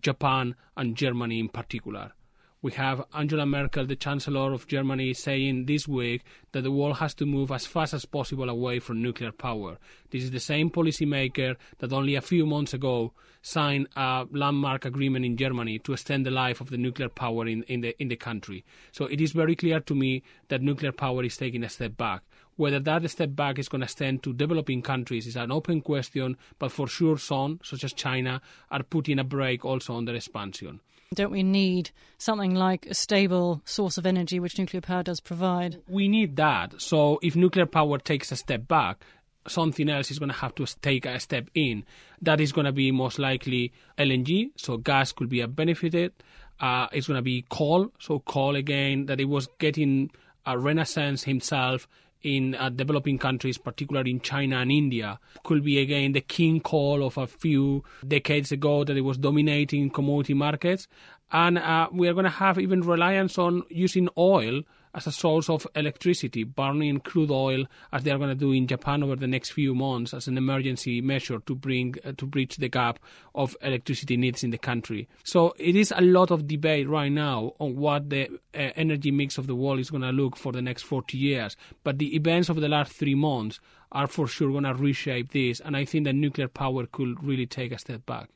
Japan 0.00 0.54
and 0.74 0.96
Germany 0.96 1.40
in 1.40 1.50
particular. 1.50 2.12
We 2.64 2.72
have 2.72 3.04
Angela 3.12 3.44
Merkel, 3.44 3.84
the 3.84 3.94
Chancellor 3.94 4.54
of 4.54 4.66
Germany, 4.66 5.12
saying 5.12 5.66
this 5.66 5.86
week 5.86 6.22
that 6.52 6.62
the 6.62 6.70
world 6.70 6.96
has 6.96 7.12
to 7.16 7.26
move 7.26 7.52
as 7.52 7.66
fast 7.66 7.92
as 7.92 8.06
possible 8.06 8.48
away 8.48 8.78
from 8.78 9.02
nuclear 9.02 9.32
power. 9.32 9.76
This 10.10 10.22
is 10.22 10.30
the 10.30 10.40
same 10.40 10.70
policymaker 10.70 11.56
that 11.80 11.92
only 11.92 12.14
a 12.14 12.22
few 12.22 12.46
months 12.46 12.72
ago 12.72 13.12
signed 13.42 13.88
a 13.96 14.26
landmark 14.30 14.86
agreement 14.86 15.26
in 15.26 15.36
Germany 15.36 15.78
to 15.80 15.92
extend 15.92 16.24
the 16.24 16.30
life 16.30 16.62
of 16.62 16.70
the 16.70 16.78
nuclear 16.78 17.10
power 17.10 17.46
in, 17.46 17.64
in, 17.64 17.82
the, 17.82 17.94
in 18.00 18.08
the 18.08 18.16
country. 18.16 18.64
So 18.92 19.04
it 19.04 19.20
is 19.20 19.32
very 19.32 19.56
clear 19.56 19.80
to 19.80 19.94
me 19.94 20.22
that 20.48 20.62
nuclear 20.62 20.92
power 20.92 21.22
is 21.22 21.36
taking 21.36 21.64
a 21.64 21.68
step 21.68 21.98
back. 21.98 22.22
Whether 22.56 22.80
that 22.80 23.10
step 23.10 23.36
back 23.36 23.58
is 23.58 23.68
going 23.68 23.82
to 23.82 23.84
extend 23.84 24.22
to 24.22 24.32
developing 24.32 24.80
countries 24.80 25.26
is 25.26 25.36
an 25.36 25.52
open 25.52 25.82
question, 25.82 26.38
but 26.58 26.72
for 26.72 26.88
sure 26.88 27.18
some, 27.18 27.60
such 27.62 27.84
as 27.84 27.92
China, 27.92 28.40
are 28.70 28.82
putting 28.82 29.18
a 29.18 29.24
brake 29.24 29.66
also 29.66 29.92
on 29.92 30.06
their 30.06 30.14
expansion. 30.14 30.80
Don't 31.14 31.30
we 31.30 31.42
need 31.42 31.90
something 32.18 32.54
like 32.54 32.86
a 32.86 32.94
stable 32.94 33.62
source 33.64 33.96
of 33.98 34.06
energy, 34.06 34.40
which 34.40 34.58
nuclear 34.58 34.80
power 34.80 35.02
does 35.02 35.20
provide? 35.20 35.80
We 35.88 36.08
need 36.08 36.36
that. 36.36 36.80
So 36.80 37.18
if 37.22 37.36
nuclear 37.36 37.66
power 37.66 37.98
takes 37.98 38.32
a 38.32 38.36
step 38.36 38.68
back, 38.68 39.04
something 39.46 39.88
else 39.88 40.10
is 40.10 40.18
going 40.18 40.30
to 40.30 40.36
have 40.36 40.54
to 40.56 40.66
take 40.80 41.06
a 41.06 41.20
step 41.20 41.48
in. 41.54 41.84
That 42.22 42.40
is 42.40 42.52
going 42.52 42.66
to 42.66 42.72
be 42.72 42.90
most 42.90 43.18
likely 43.18 43.72
LNG, 43.98 44.50
so 44.56 44.76
gas 44.76 45.12
could 45.12 45.28
be 45.28 45.40
a 45.40 45.48
benefited. 45.48 46.12
Uh, 46.60 46.86
it's 46.92 47.06
going 47.06 47.18
to 47.18 47.22
be 47.22 47.44
coal, 47.48 47.90
so 47.98 48.20
coal 48.20 48.56
again, 48.56 49.06
that 49.06 49.20
it 49.20 49.26
was 49.26 49.48
getting 49.58 50.10
a 50.46 50.58
renaissance 50.58 51.24
himself 51.24 51.88
in 52.24 52.54
uh, 52.56 52.70
developing 52.70 53.18
countries, 53.18 53.58
particularly 53.58 54.10
in 54.10 54.20
China 54.20 54.56
and 54.56 54.72
India, 54.72 55.20
could 55.44 55.62
be 55.62 55.78
again 55.78 56.12
the 56.12 56.20
king 56.20 56.60
coal 56.60 57.06
of 57.06 57.16
a 57.16 57.26
few 57.26 57.84
decades 58.06 58.50
ago 58.50 58.82
that 58.82 58.96
it 58.96 59.02
was 59.02 59.18
dominating 59.18 59.90
commodity 59.90 60.34
markets. 60.34 60.88
And 61.30 61.58
uh, 61.58 61.88
we 61.92 62.08
are 62.08 62.14
going 62.14 62.24
to 62.24 62.30
have 62.30 62.58
even 62.58 62.80
reliance 62.80 63.38
on 63.38 63.62
using 63.68 64.08
oil 64.16 64.62
as 64.94 65.06
a 65.06 65.12
source 65.12 65.50
of 65.50 65.66
electricity, 65.74 66.44
burning 66.44 67.00
crude 67.00 67.30
oil 67.30 67.64
as 67.92 68.02
they 68.02 68.10
are 68.10 68.18
going 68.18 68.30
to 68.30 68.34
do 68.34 68.52
in 68.52 68.66
Japan 68.66 69.02
over 69.02 69.16
the 69.16 69.26
next 69.26 69.50
few 69.50 69.74
months 69.74 70.14
as 70.14 70.28
an 70.28 70.38
emergency 70.38 71.00
measure 71.00 71.40
to 71.40 71.54
bring 71.54 71.94
uh, 72.04 72.12
to 72.16 72.26
bridge 72.26 72.56
the 72.56 72.68
gap 72.68 72.98
of 73.34 73.56
electricity 73.62 74.16
needs 74.16 74.44
in 74.44 74.50
the 74.50 74.58
country. 74.58 75.08
So 75.24 75.54
it 75.58 75.76
is 75.76 75.92
a 75.96 76.00
lot 76.00 76.30
of 76.30 76.46
debate 76.46 76.88
right 76.88 77.12
now 77.12 77.54
on 77.58 77.76
what 77.76 78.10
the 78.10 78.28
uh, 78.54 78.70
energy 78.76 79.10
mix 79.10 79.38
of 79.38 79.46
the 79.46 79.54
world 79.54 79.80
is 79.80 79.90
going 79.90 80.02
to 80.02 80.12
look 80.12 80.36
for 80.36 80.52
the 80.52 80.62
next 80.62 80.82
40 80.82 81.18
years. 81.18 81.56
But 81.82 81.98
the 81.98 82.14
events 82.14 82.48
of 82.48 82.56
the 82.56 82.68
last 82.68 82.92
three 82.92 83.14
months 83.14 83.60
are 83.90 84.06
for 84.06 84.26
sure 84.26 84.50
going 84.50 84.64
to 84.64 84.74
reshape 84.74 85.32
this, 85.32 85.60
and 85.60 85.76
I 85.76 85.84
think 85.84 86.04
that 86.04 86.14
nuclear 86.14 86.48
power 86.48 86.86
could 86.86 87.22
really 87.22 87.46
take 87.46 87.72
a 87.72 87.78
step 87.78 88.04
back. 88.06 88.28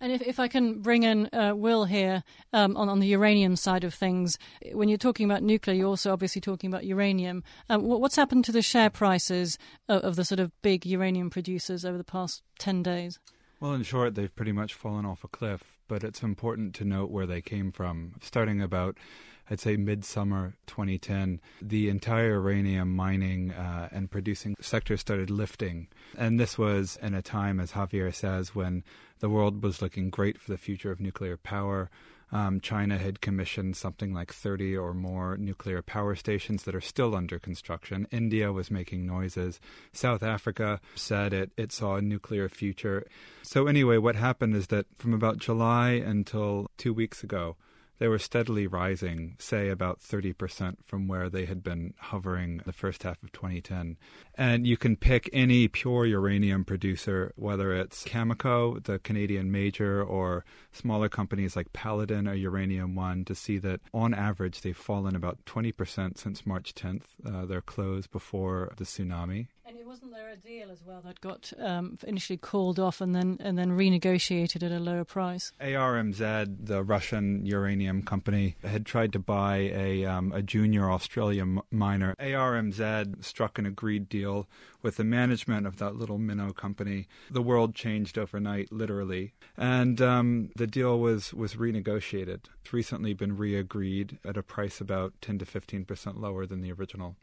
And 0.00 0.12
if, 0.12 0.22
if 0.22 0.40
I 0.40 0.48
can 0.48 0.80
bring 0.80 1.02
in 1.02 1.28
uh, 1.32 1.54
Will 1.54 1.84
here 1.84 2.22
um, 2.52 2.76
on, 2.76 2.88
on 2.88 3.00
the 3.00 3.06
uranium 3.08 3.56
side 3.56 3.84
of 3.84 3.94
things, 3.94 4.38
when 4.72 4.88
you're 4.88 4.98
talking 4.98 5.30
about 5.30 5.42
nuclear, 5.42 5.74
you're 5.76 5.88
also 5.88 6.12
obviously 6.12 6.40
talking 6.40 6.68
about 6.68 6.84
uranium. 6.84 7.42
Um, 7.68 7.82
what's 7.82 8.16
happened 8.16 8.44
to 8.46 8.52
the 8.52 8.62
share 8.62 8.90
prices 8.90 9.58
of, 9.88 10.02
of 10.02 10.16
the 10.16 10.24
sort 10.24 10.40
of 10.40 10.52
big 10.62 10.86
uranium 10.86 11.30
producers 11.30 11.84
over 11.84 11.98
the 11.98 12.04
past 12.04 12.42
10 12.58 12.82
days? 12.82 13.18
Well, 13.60 13.72
in 13.72 13.82
short, 13.82 14.14
they've 14.14 14.34
pretty 14.34 14.52
much 14.52 14.74
fallen 14.74 15.04
off 15.04 15.24
a 15.24 15.28
cliff, 15.28 15.78
but 15.88 16.04
it's 16.04 16.22
important 16.22 16.74
to 16.76 16.84
note 16.84 17.10
where 17.10 17.26
they 17.26 17.40
came 17.40 17.72
from. 17.72 18.14
Starting 18.22 18.60
about 18.62 18.96
I'd 19.50 19.60
say 19.60 19.76
midsummer 19.76 20.54
2010, 20.66 21.40
the 21.62 21.88
entire 21.88 22.32
uranium 22.32 22.94
mining 22.94 23.52
uh, 23.52 23.88
and 23.90 24.10
producing 24.10 24.56
sector 24.60 24.96
started 24.96 25.30
lifting. 25.30 25.88
And 26.16 26.38
this 26.38 26.58
was 26.58 26.98
in 27.02 27.14
a 27.14 27.22
time, 27.22 27.60
as 27.60 27.72
Javier 27.72 28.14
says, 28.14 28.54
when 28.54 28.84
the 29.20 29.30
world 29.30 29.62
was 29.62 29.82
looking 29.82 30.10
great 30.10 30.38
for 30.38 30.50
the 30.50 30.58
future 30.58 30.90
of 30.90 31.00
nuclear 31.00 31.36
power. 31.36 31.90
Um, 32.30 32.60
China 32.60 32.98
had 32.98 33.22
commissioned 33.22 33.76
something 33.76 34.12
like 34.12 34.32
30 34.32 34.76
or 34.76 34.92
more 34.92 35.38
nuclear 35.38 35.80
power 35.80 36.14
stations 36.14 36.64
that 36.64 36.74
are 36.74 36.80
still 36.80 37.14
under 37.14 37.38
construction. 37.38 38.06
India 38.10 38.52
was 38.52 38.70
making 38.70 39.06
noises. 39.06 39.60
South 39.92 40.22
Africa 40.22 40.78
said 40.94 41.32
it, 41.32 41.52
it 41.56 41.72
saw 41.72 41.96
a 41.96 42.02
nuclear 42.02 42.50
future. 42.50 43.06
So, 43.42 43.66
anyway, 43.66 43.96
what 43.96 44.14
happened 44.14 44.54
is 44.56 44.66
that 44.66 44.86
from 44.94 45.14
about 45.14 45.38
July 45.38 45.92
until 45.92 46.70
two 46.76 46.92
weeks 46.92 47.24
ago, 47.24 47.56
they 47.98 48.08
were 48.08 48.18
steadily 48.18 48.66
rising, 48.66 49.36
say 49.38 49.68
about 49.68 50.00
30% 50.00 50.76
from 50.84 51.08
where 51.08 51.28
they 51.28 51.46
had 51.46 51.62
been 51.62 51.94
hovering 51.98 52.62
the 52.64 52.72
first 52.72 53.02
half 53.02 53.22
of 53.22 53.32
2010. 53.32 53.96
And 54.34 54.66
you 54.66 54.76
can 54.76 54.96
pick 54.96 55.28
any 55.32 55.68
pure 55.68 56.06
uranium 56.06 56.64
producer, 56.64 57.32
whether 57.36 57.72
it's 57.72 58.04
Cameco, 58.04 58.82
the 58.84 58.98
Canadian 58.98 59.50
major, 59.50 60.02
or 60.02 60.44
smaller 60.72 61.08
companies 61.08 61.56
like 61.56 61.72
Paladin 61.72 62.28
or 62.28 62.34
Uranium 62.34 62.94
One, 62.94 63.24
to 63.24 63.34
see 63.34 63.58
that 63.58 63.80
on 63.92 64.14
average 64.14 64.60
they've 64.60 64.76
fallen 64.76 65.16
about 65.16 65.44
20% 65.44 66.18
since 66.18 66.46
March 66.46 66.74
10th, 66.74 67.02
uh, 67.26 67.46
their 67.46 67.60
close 67.60 68.06
before 68.06 68.72
the 68.76 68.84
tsunami. 68.84 69.48
Wasn't 69.88 70.12
there 70.12 70.28
a 70.28 70.36
deal 70.36 70.70
as 70.70 70.84
well 70.84 71.00
that 71.06 71.18
got 71.22 71.50
um, 71.58 71.96
initially 72.06 72.36
called 72.36 72.78
off 72.78 73.00
and 73.00 73.14
then 73.14 73.38
and 73.40 73.56
then 73.56 73.70
renegotiated 73.70 74.62
at 74.62 74.70
a 74.70 74.78
lower 74.78 75.02
price? 75.02 75.50
ARMZ, 75.62 76.66
the 76.66 76.84
Russian 76.84 77.46
uranium 77.46 78.02
company, 78.02 78.56
had 78.62 78.84
tried 78.84 79.14
to 79.14 79.18
buy 79.18 79.56
a 79.56 80.04
um, 80.04 80.30
a 80.32 80.42
junior 80.42 80.90
Australian 80.90 81.62
miner. 81.70 82.14
ARMZ 82.20 83.24
struck 83.24 83.58
an 83.58 83.64
agreed 83.64 84.10
deal 84.10 84.46
with 84.82 84.98
the 84.98 85.04
management 85.04 85.66
of 85.66 85.78
that 85.78 85.96
little 85.96 86.18
minnow 86.18 86.52
company. 86.52 87.08
The 87.30 87.40
world 87.40 87.74
changed 87.74 88.18
overnight, 88.18 88.70
literally, 88.70 89.32
and 89.56 90.02
um, 90.02 90.50
the 90.54 90.66
deal 90.66 91.00
was 91.00 91.32
was 91.32 91.54
renegotiated. 91.54 92.40
It's 92.60 92.74
recently 92.74 93.14
been 93.14 93.38
reagreed 93.38 94.18
at 94.22 94.36
a 94.36 94.42
price 94.42 94.82
about 94.82 95.14
ten 95.22 95.38
to 95.38 95.46
fifteen 95.46 95.86
percent 95.86 96.20
lower 96.20 96.44
than 96.44 96.60
the 96.60 96.72
original. 96.72 97.16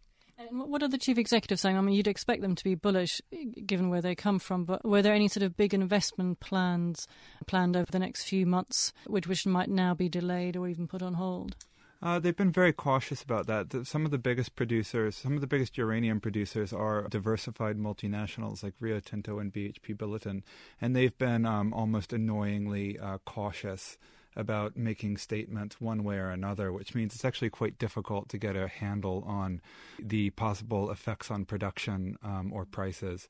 And 0.49 0.69
what 0.69 0.83
are 0.83 0.87
the 0.87 0.97
chief 0.97 1.17
executives 1.17 1.61
saying? 1.61 1.77
I 1.77 1.81
mean, 1.81 1.95
you'd 1.95 2.07
expect 2.07 2.41
them 2.41 2.55
to 2.55 2.63
be 2.63 2.75
bullish 2.75 3.21
given 3.65 3.89
where 3.89 4.01
they 4.01 4.15
come 4.15 4.39
from, 4.39 4.65
but 4.65 4.85
were 4.85 5.01
there 5.01 5.13
any 5.13 5.27
sort 5.27 5.43
of 5.43 5.57
big 5.57 5.73
investment 5.73 6.39
plans 6.39 7.07
planned 7.47 7.75
over 7.75 7.91
the 7.91 7.99
next 7.99 8.23
few 8.23 8.45
months, 8.45 8.93
which, 9.07 9.27
which 9.27 9.45
might 9.45 9.69
now 9.69 9.93
be 9.93 10.09
delayed 10.09 10.55
or 10.55 10.67
even 10.67 10.87
put 10.87 11.01
on 11.01 11.15
hold? 11.15 11.55
Uh, 12.01 12.19
they've 12.19 12.35
been 12.35 12.51
very 12.51 12.73
cautious 12.73 13.23
about 13.23 13.47
that. 13.47 13.87
Some 13.87 14.05
of 14.05 14.11
the 14.11 14.17
biggest 14.17 14.55
producers, 14.55 15.15
some 15.15 15.33
of 15.33 15.41
the 15.41 15.47
biggest 15.47 15.77
uranium 15.77 16.19
producers 16.19 16.71
are 16.71 17.07
diversified 17.07 17.77
multinationals 17.77 18.61
like 18.61 18.73
Rio 18.79 18.99
Tinto 18.99 19.39
and 19.39 19.51
BHP 19.51 19.95
Billiton, 19.97 20.43
and 20.79 20.95
they've 20.95 21.17
been 21.17 21.45
um, 21.45 21.73
almost 21.73 22.13
annoyingly 22.13 22.99
uh, 22.99 23.17
cautious 23.25 23.97
about 24.35 24.75
making 24.75 25.17
statements 25.17 25.79
one 25.79 26.03
way 26.03 26.17
or 26.17 26.29
another, 26.29 26.71
which 26.71 26.93
means 26.93 27.15
it's 27.15 27.25
actually 27.25 27.49
quite 27.49 27.77
difficult 27.77 28.29
to 28.29 28.37
get 28.37 28.55
a 28.55 28.67
handle 28.67 29.23
on 29.25 29.61
the 29.99 30.29
possible 30.31 30.91
effects 30.91 31.31
on 31.31 31.45
production 31.45 32.17
um, 32.23 32.51
or 32.53 32.65
prices. 32.65 33.27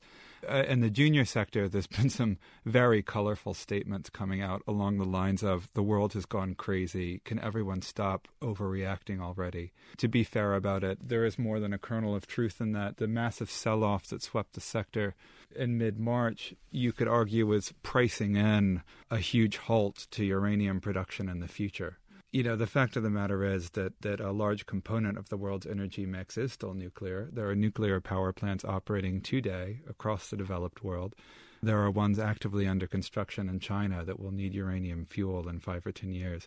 Uh, 0.48 0.64
in 0.68 0.80
the 0.80 0.90
junior 0.90 1.24
sector, 1.24 1.68
there's 1.68 1.86
been 1.98 2.10
some 2.10 2.38
very 2.64 3.02
colorful 3.02 3.54
statements 3.54 4.10
coming 4.10 4.42
out 4.42 4.62
along 4.66 4.98
the 4.98 5.04
lines 5.04 5.42
of 5.42 5.68
the 5.74 5.82
world 5.82 6.12
has 6.12 6.26
gone 6.26 6.54
crazy. 6.54 7.20
Can 7.24 7.38
everyone 7.38 7.82
stop 7.82 8.28
overreacting 8.42 9.20
already? 9.20 9.72
To 9.98 10.08
be 10.08 10.24
fair 10.24 10.54
about 10.54 10.84
it, 10.84 11.08
there 11.08 11.24
is 11.24 11.38
more 11.38 11.60
than 11.60 11.72
a 11.72 11.78
kernel 11.78 12.14
of 12.14 12.26
truth 12.26 12.60
in 12.60 12.72
that. 12.72 12.96
The 12.96 13.08
massive 13.08 13.50
sell 13.50 13.84
off 13.84 14.06
that 14.08 14.22
swept 14.22 14.54
the 14.54 14.60
sector 14.60 15.14
in 15.54 15.78
mid 15.78 15.98
March, 15.98 16.54
you 16.70 16.92
could 16.92 17.08
argue 17.08 17.46
was 17.46 17.72
pricing 17.82 18.36
in 18.36 18.82
a 19.10 19.18
huge 19.18 19.58
halt 19.58 20.06
to 20.12 20.24
uranium 20.24 20.80
production 20.80 21.28
in 21.28 21.40
the 21.40 21.48
future. 21.48 21.98
You 22.32 22.42
know, 22.42 22.56
the 22.56 22.66
fact 22.66 22.96
of 22.96 23.02
the 23.02 23.10
matter 23.10 23.44
is 23.44 23.70
that, 23.70 24.02
that 24.02 24.20
a 24.20 24.32
large 24.32 24.66
component 24.66 25.16
of 25.16 25.28
the 25.28 25.36
world's 25.36 25.66
energy 25.66 26.04
mix 26.04 26.36
is 26.36 26.52
still 26.52 26.74
nuclear. 26.74 27.30
There 27.32 27.48
are 27.48 27.54
nuclear 27.54 28.00
power 28.00 28.32
plants 28.32 28.64
operating 28.64 29.22
today 29.22 29.80
across 29.88 30.28
the 30.28 30.36
developed 30.36 30.82
world. 30.82 31.14
There 31.62 31.80
are 31.80 31.90
ones 31.90 32.18
actively 32.18 32.66
under 32.66 32.86
construction 32.86 33.48
in 33.48 33.60
China 33.60 34.04
that 34.04 34.20
will 34.20 34.32
need 34.32 34.54
uranium 34.54 35.06
fuel 35.06 35.48
in 35.48 35.60
five 35.60 35.86
or 35.86 35.92
ten 35.92 36.12
years. 36.12 36.46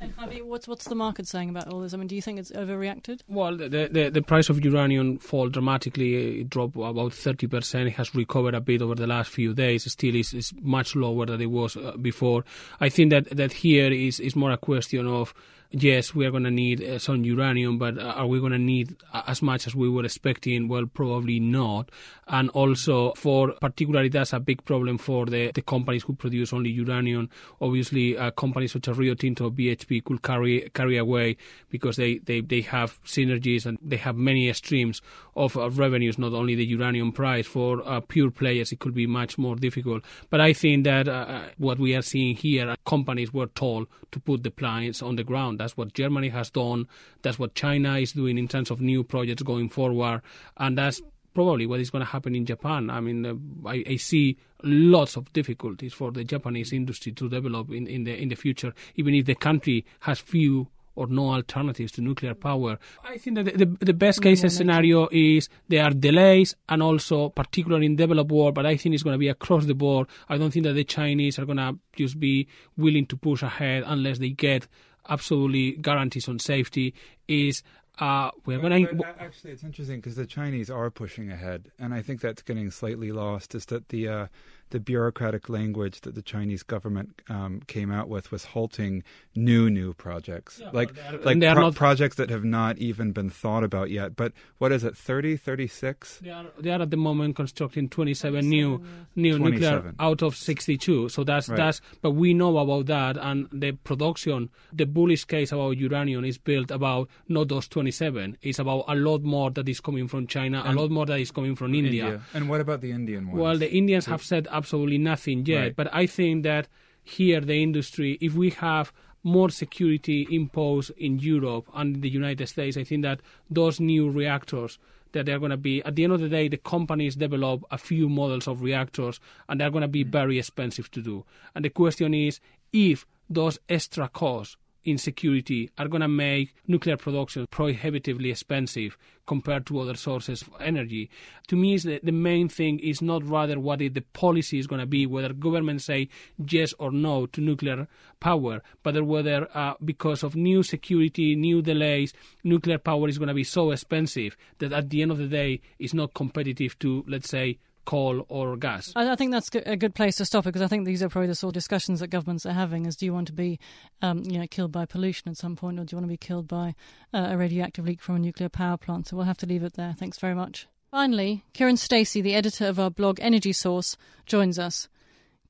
And 0.00 0.16
Javi, 0.16 0.42
what's 0.42 0.68
what's 0.68 0.84
the 0.84 0.94
market 0.94 1.26
saying 1.26 1.48
about 1.48 1.68
all 1.68 1.80
this? 1.80 1.92
I 1.92 1.96
mean, 1.96 2.06
do 2.06 2.14
you 2.14 2.22
think 2.22 2.38
it's 2.38 2.52
overreacted? 2.52 3.20
Well, 3.26 3.56
the 3.56 3.88
the, 3.90 4.10
the 4.10 4.22
price 4.22 4.48
of 4.48 4.64
uranium 4.64 5.18
fall 5.18 5.48
dramatically. 5.48 6.40
It 6.40 6.50
dropped 6.50 6.76
about 6.76 7.12
thirty 7.12 7.48
percent. 7.48 7.88
It 7.88 7.94
has 7.94 8.14
recovered 8.14 8.54
a 8.54 8.60
bit 8.60 8.80
over 8.80 8.94
the 8.94 9.08
last 9.08 9.30
few 9.30 9.54
days. 9.54 9.86
It 9.86 9.90
still 9.90 10.14
is, 10.14 10.32
is 10.34 10.52
much 10.60 10.94
lower 10.94 11.26
than 11.26 11.40
it 11.40 11.50
was 11.50 11.76
uh, 11.76 11.96
before. 12.00 12.44
I 12.80 12.88
think 12.88 13.10
that 13.10 13.36
that 13.36 13.52
here 13.52 13.90
is 13.90 14.20
is 14.20 14.36
more 14.36 14.52
a 14.52 14.56
question 14.56 15.06
of 15.06 15.34
yes, 15.70 16.14
we 16.14 16.24
are 16.24 16.30
going 16.30 16.44
to 16.44 16.50
need 16.50 16.82
uh, 16.82 16.98
some 16.98 17.24
uranium, 17.24 17.78
but 17.78 17.98
uh, 17.98 18.02
are 18.02 18.26
we 18.26 18.40
going 18.40 18.52
to 18.52 18.58
need 18.58 18.96
as 19.26 19.42
much 19.42 19.66
as 19.66 19.74
we 19.74 19.88
were 19.88 20.04
expecting? 20.04 20.68
Well, 20.68 20.86
probably 20.86 21.40
not. 21.40 21.90
And 22.26 22.50
also, 22.50 23.12
for 23.12 23.52
particularly, 23.60 24.08
that's 24.08 24.32
a 24.32 24.40
big 24.40 24.64
problem 24.64 24.98
for 24.98 25.26
the, 25.26 25.50
the 25.52 25.62
companies 25.62 26.02
who 26.02 26.14
produce 26.14 26.52
only 26.52 26.70
uranium. 26.70 27.30
Obviously, 27.60 28.16
uh, 28.16 28.30
companies 28.32 28.72
such 28.72 28.88
as 28.88 28.98
Rio 28.98 29.14
Tinto, 29.14 29.46
or 29.46 29.50
BHP 29.50 30.04
could 30.04 30.22
carry 30.22 30.70
carry 30.74 30.98
away 30.98 31.36
because 31.70 31.96
they, 31.96 32.18
they, 32.18 32.40
they 32.40 32.60
have 32.62 33.02
synergies 33.04 33.64
and 33.66 33.78
they 33.82 33.96
have 33.96 34.16
many 34.16 34.52
streams 34.52 35.00
of 35.36 35.56
uh, 35.56 35.70
revenues, 35.70 36.18
not 36.18 36.32
only 36.32 36.54
the 36.54 36.66
uranium 36.66 37.12
price. 37.12 37.46
For 37.46 37.86
uh, 37.86 38.00
pure 38.00 38.30
players, 38.30 38.72
it 38.72 38.80
could 38.80 38.94
be 38.94 39.06
much 39.06 39.38
more 39.38 39.56
difficult. 39.56 40.04
But 40.30 40.40
I 40.40 40.52
think 40.52 40.84
that 40.84 41.08
uh, 41.08 41.42
what 41.56 41.78
we 41.78 41.94
are 41.94 42.02
seeing 42.02 42.36
here, 42.36 42.74
companies 42.84 43.32
were 43.32 43.46
told 43.46 43.88
to 44.12 44.20
put 44.20 44.42
the 44.42 44.50
plants 44.50 45.02
on 45.02 45.16
the 45.16 45.24
ground 45.24 45.57
that's 45.58 45.76
what 45.76 45.94
Germany 45.94 46.28
has 46.28 46.50
done. 46.50 46.86
That's 47.22 47.38
what 47.38 47.54
China 47.54 47.96
is 47.98 48.12
doing 48.12 48.38
in 48.38 48.48
terms 48.48 48.70
of 48.70 48.80
new 48.80 49.04
projects 49.04 49.42
going 49.42 49.68
forward. 49.68 50.22
And 50.56 50.78
that's 50.78 51.02
probably 51.34 51.66
what 51.66 51.80
is 51.80 51.90
going 51.90 52.04
to 52.04 52.10
happen 52.10 52.34
in 52.34 52.46
Japan. 52.46 52.90
I 52.90 53.00
mean, 53.00 53.24
uh, 53.24 53.68
I, 53.68 53.84
I, 53.88 53.96
see 53.96 54.38
lots 54.62 55.16
of 55.16 55.32
difficulties 55.32 55.92
for 55.92 56.10
the 56.10 56.24
Japanese 56.24 56.72
industry 56.72 57.12
to 57.12 57.28
develop 57.28 57.70
in, 57.70 57.86
in 57.86 58.04
the 58.04 58.20
in 58.20 58.28
the 58.28 58.34
future, 58.34 58.74
even 58.96 59.14
if 59.14 59.26
the 59.26 59.36
country 59.36 59.86
has 60.00 60.18
few 60.18 60.68
or 60.98 61.06
no 61.06 61.30
alternatives 61.30 61.92
to 61.92 62.00
nuclear 62.00 62.34
power. 62.34 62.76
I 63.04 63.18
think 63.18 63.36
that 63.36 63.44
the, 63.44 63.66
the, 63.66 63.84
the 63.84 63.92
best 63.92 64.20
case 64.20 64.40
scenario 64.52 65.08
is 65.12 65.48
there 65.68 65.84
are 65.84 65.90
delays 65.90 66.56
and 66.68 66.82
also 66.82 67.28
particularly 67.28 67.86
in 67.86 67.94
developed 67.94 68.32
world, 68.32 68.56
but 68.56 68.66
I 68.66 68.76
think 68.76 68.96
it's 68.96 69.04
going 69.04 69.14
to 69.14 69.18
be 69.18 69.28
across 69.28 69.66
the 69.66 69.74
board. 69.74 70.08
I 70.28 70.38
don't 70.38 70.50
think 70.50 70.64
that 70.64 70.72
the 70.72 70.82
Chinese 70.82 71.38
are 71.38 71.46
going 71.46 71.58
to 71.58 71.78
just 71.94 72.18
be 72.18 72.48
willing 72.76 73.06
to 73.06 73.16
push 73.16 73.42
ahead 73.44 73.84
unless 73.86 74.18
they 74.18 74.30
get 74.30 74.66
absolutely 75.08 75.72
guarantees 75.72 76.28
on 76.28 76.38
safety 76.38 76.94
is 77.26 77.62
uh, 77.98 78.30
we're 78.46 78.58
going 78.58 78.86
to. 78.86 79.04
Actually, 79.18 79.52
it's 79.52 79.64
interesting 79.64 79.96
because 79.96 80.14
the 80.14 80.26
Chinese 80.26 80.70
are 80.70 80.90
pushing 80.90 81.30
ahead, 81.30 81.70
and 81.78 81.92
I 81.92 82.02
think 82.02 82.20
that's 82.20 82.42
getting 82.42 82.70
slightly 82.70 83.10
lost. 83.10 83.54
Is 83.54 83.66
that 83.66 83.88
the 83.88 84.08
uh, 84.08 84.26
the 84.70 84.80
bureaucratic 84.80 85.48
language 85.48 86.00
that 86.02 86.14
the 86.14 86.22
Chinese 86.22 86.62
government 86.62 87.22
um, 87.28 87.60
came 87.66 87.90
out 87.90 88.08
with 88.08 88.30
was 88.30 88.44
halting 88.44 89.02
new 89.34 89.70
new 89.70 89.94
projects, 89.94 90.60
yeah, 90.60 90.70
like 90.72 90.90
are, 91.08 91.18
like 91.18 91.40
pro- 91.40 91.54
not, 91.54 91.74
projects 91.74 92.16
that 92.16 92.30
have 92.30 92.44
not 92.44 92.78
even 92.78 93.12
been 93.12 93.30
thought 93.30 93.64
about 93.64 93.90
yet. 93.90 94.16
But 94.16 94.32
what 94.58 94.72
is 94.72 94.84
it, 94.84 94.96
30, 94.96 95.36
36? 95.36 96.20
They 96.22 96.30
are, 96.30 96.46
they 96.58 96.70
are 96.70 96.82
at 96.82 96.90
the 96.90 96.96
moment 96.96 97.36
constructing 97.36 97.88
27 97.88 98.48
new 98.48 98.82
new 99.16 99.38
nuclear 99.38 99.94
out 99.98 100.22
of 100.22 100.36
62. 100.36 101.08
So 101.08 101.24
that's 101.24 101.48
right. 101.48 101.56
that's. 101.56 101.80
But 102.02 102.12
we 102.12 102.34
know 102.34 102.56
about 102.58 102.86
that, 102.86 103.16
and 103.16 103.48
the 103.52 103.72
production, 103.72 104.50
the 104.72 104.84
bullish 104.86 105.24
case 105.24 105.52
about 105.52 105.76
uranium 105.76 106.24
is 106.24 106.38
built 106.38 106.70
about 106.70 107.08
not 107.28 107.48
those 107.48 107.68
27. 107.68 108.38
It's 108.42 108.58
about 108.58 108.84
a 108.88 108.94
lot 108.94 109.22
more 109.22 109.50
that 109.52 109.68
is 109.68 109.80
coming 109.80 110.08
from 110.08 110.26
China, 110.26 110.62
and 110.64 110.78
a 110.78 110.80
lot 110.80 110.90
more 110.90 111.06
that 111.06 111.20
is 111.20 111.30
coming 111.30 111.54
from 111.54 111.74
India. 111.74 112.04
India. 112.04 112.20
And 112.34 112.48
what 112.48 112.60
about 112.60 112.80
the 112.80 112.92
Indian 112.92 113.28
ones? 113.28 113.40
Well, 113.40 113.58
the 113.58 113.70
Indians 113.70 114.06
have 114.06 114.22
said 114.22 114.48
absolutely 114.58 114.98
nothing 114.98 115.46
yet. 115.46 115.60
Right. 115.60 115.76
But 115.76 115.94
I 115.94 116.06
think 116.06 116.42
that 116.42 116.68
here, 117.02 117.40
the 117.40 117.62
industry, 117.62 118.18
if 118.20 118.34
we 118.34 118.50
have 118.50 118.92
more 119.22 119.50
security 119.50 120.26
imposed 120.30 120.90
in 120.96 121.18
Europe 121.18 121.66
and 121.74 122.02
the 122.02 122.10
United 122.10 122.46
States, 122.48 122.76
I 122.76 122.84
think 122.84 123.02
that 123.02 123.20
those 123.50 123.80
new 123.80 124.10
reactors 124.10 124.78
that 125.12 125.26
they're 125.26 125.38
going 125.38 125.50
to 125.50 125.56
be 125.56 125.82
at 125.84 125.96
the 125.96 126.04
end 126.04 126.12
of 126.12 126.20
the 126.20 126.28
day 126.28 126.48
the 126.48 126.56
companies 126.58 127.16
develop 127.16 127.64
a 127.70 127.78
few 127.78 128.08
models 128.08 128.46
of 128.46 128.62
reactors 128.62 129.20
and 129.48 129.58
they're 129.58 129.70
going 129.70 129.82
to 129.82 129.88
be 129.88 130.04
mm. 130.04 130.10
very 130.10 130.38
expensive 130.38 130.90
to 130.90 131.00
do 131.00 131.24
and 131.54 131.64
the 131.64 131.70
question 131.70 132.12
is 132.12 132.40
if 132.72 133.06
those 133.30 133.58
extra 133.70 134.08
costs 134.08 134.56
insecurity 134.90 135.70
are 135.78 135.88
going 135.88 136.00
to 136.00 136.08
make 136.08 136.54
nuclear 136.66 136.96
production 136.96 137.46
prohibitively 137.50 138.30
expensive 138.30 138.96
compared 139.26 139.66
to 139.66 139.78
other 139.78 139.94
sources 139.94 140.42
of 140.42 140.48
energy. 140.60 141.10
To 141.48 141.56
me, 141.56 141.76
the, 141.76 142.00
the 142.02 142.12
main 142.12 142.48
thing 142.48 142.78
is 142.78 143.02
not 143.02 143.22
rather 143.24 143.60
what 143.60 143.80
the 143.80 143.90
policy 144.12 144.58
is 144.58 144.66
going 144.66 144.80
to 144.80 144.86
be, 144.86 145.06
whether 145.06 145.32
governments 145.32 145.84
say 145.84 146.08
yes 146.38 146.72
or 146.78 146.90
no 146.90 147.26
to 147.26 147.40
nuclear 147.40 147.86
power, 148.20 148.62
but 148.82 149.04
whether 149.04 149.48
uh, 149.54 149.74
because 149.84 150.22
of 150.22 150.34
new 150.34 150.62
security, 150.62 151.36
new 151.36 151.60
delays, 151.62 152.12
nuclear 152.42 152.78
power 152.78 153.08
is 153.08 153.18
going 153.18 153.28
to 153.28 153.34
be 153.34 153.44
so 153.44 153.70
expensive 153.70 154.36
that 154.58 154.72
at 154.72 154.90
the 154.90 155.02
end 155.02 155.10
of 155.10 155.18
the 155.18 155.26
day, 155.28 155.60
it's 155.78 155.94
not 155.94 156.14
competitive 156.14 156.78
to, 156.78 157.04
let's 157.06 157.28
say, 157.28 157.58
coal 157.88 158.26
or 158.28 158.54
gas. 158.58 158.92
I, 158.94 159.16
think 159.16 159.32
that's 159.32 159.48
a 159.54 159.74
good 159.74 159.94
place 159.94 160.16
to 160.16 160.26
stop 160.26 160.44
it 160.44 160.50
because 160.50 160.60
I 160.60 160.66
think 160.66 160.84
these 160.84 161.02
are 161.02 161.08
probably 161.08 161.28
the 161.28 161.34
sort 161.34 161.52
of 161.52 161.54
discussions 161.54 162.00
that 162.00 162.08
governments 162.08 162.44
are 162.44 162.52
having: 162.52 162.84
is 162.84 162.96
do 162.96 163.06
you 163.06 163.14
want 163.14 163.28
to 163.28 163.32
be, 163.32 163.58
um, 164.02 164.24
you 164.24 164.38
know, 164.38 164.46
killed 164.46 164.72
by 164.72 164.84
pollution 164.84 165.30
at 165.30 165.38
some 165.38 165.56
point, 165.56 165.80
or 165.80 165.84
do 165.84 165.94
you 165.94 165.96
want 165.96 166.04
to 166.04 166.12
be 166.12 166.18
killed 166.18 166.46
by 166.46 166.74
uh, 167.14 167.28
a 167.30 167.38
radioactive 167.38 167.86
leak 167.86 168.02
from 168.02 168.16
a 168.16 168.18
nuclear 168.18 168.50
power 168.50 168.76
plant? 168.76 169.08
So 169.08 169.16
we'll 169.16 169.24
have 169.24 169.38
to 169.38 169.46
leave 169.46 169.62
it 169.62 169.72
there. 169.72 169.94
Thanks 169.98 170.18
very 170.18 170.34
much. 170.34 170.66
Finally, 170.90 171.44
Kiran 171.54 171.78
Stacey, 171.78 172.20
the 172.20 172.34
editor 172.34 172.66
of 172.66 172.78
our 172.78 172.90
blog 172.90 173.18
Energy 173.20 173.54
Source, 173.54 173.96
joins 174.26 174.58
us. 174.58 174.88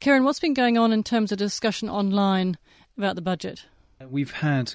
Kiran, 0.00 0.22
what's 0.22 0.38
been 0.38 0.54
going 0.54 0.78
on 0.78 0.92
in 0.92 1.02
terms 1.02 1.32
of 1.32 1.38
discussion 1.38 1.88
online 1.88 2.56
about 2.96 3.16
the 3.16 3.20
budget? 3.20 3.64
We've 4.06 4.30
had 4.30 4.72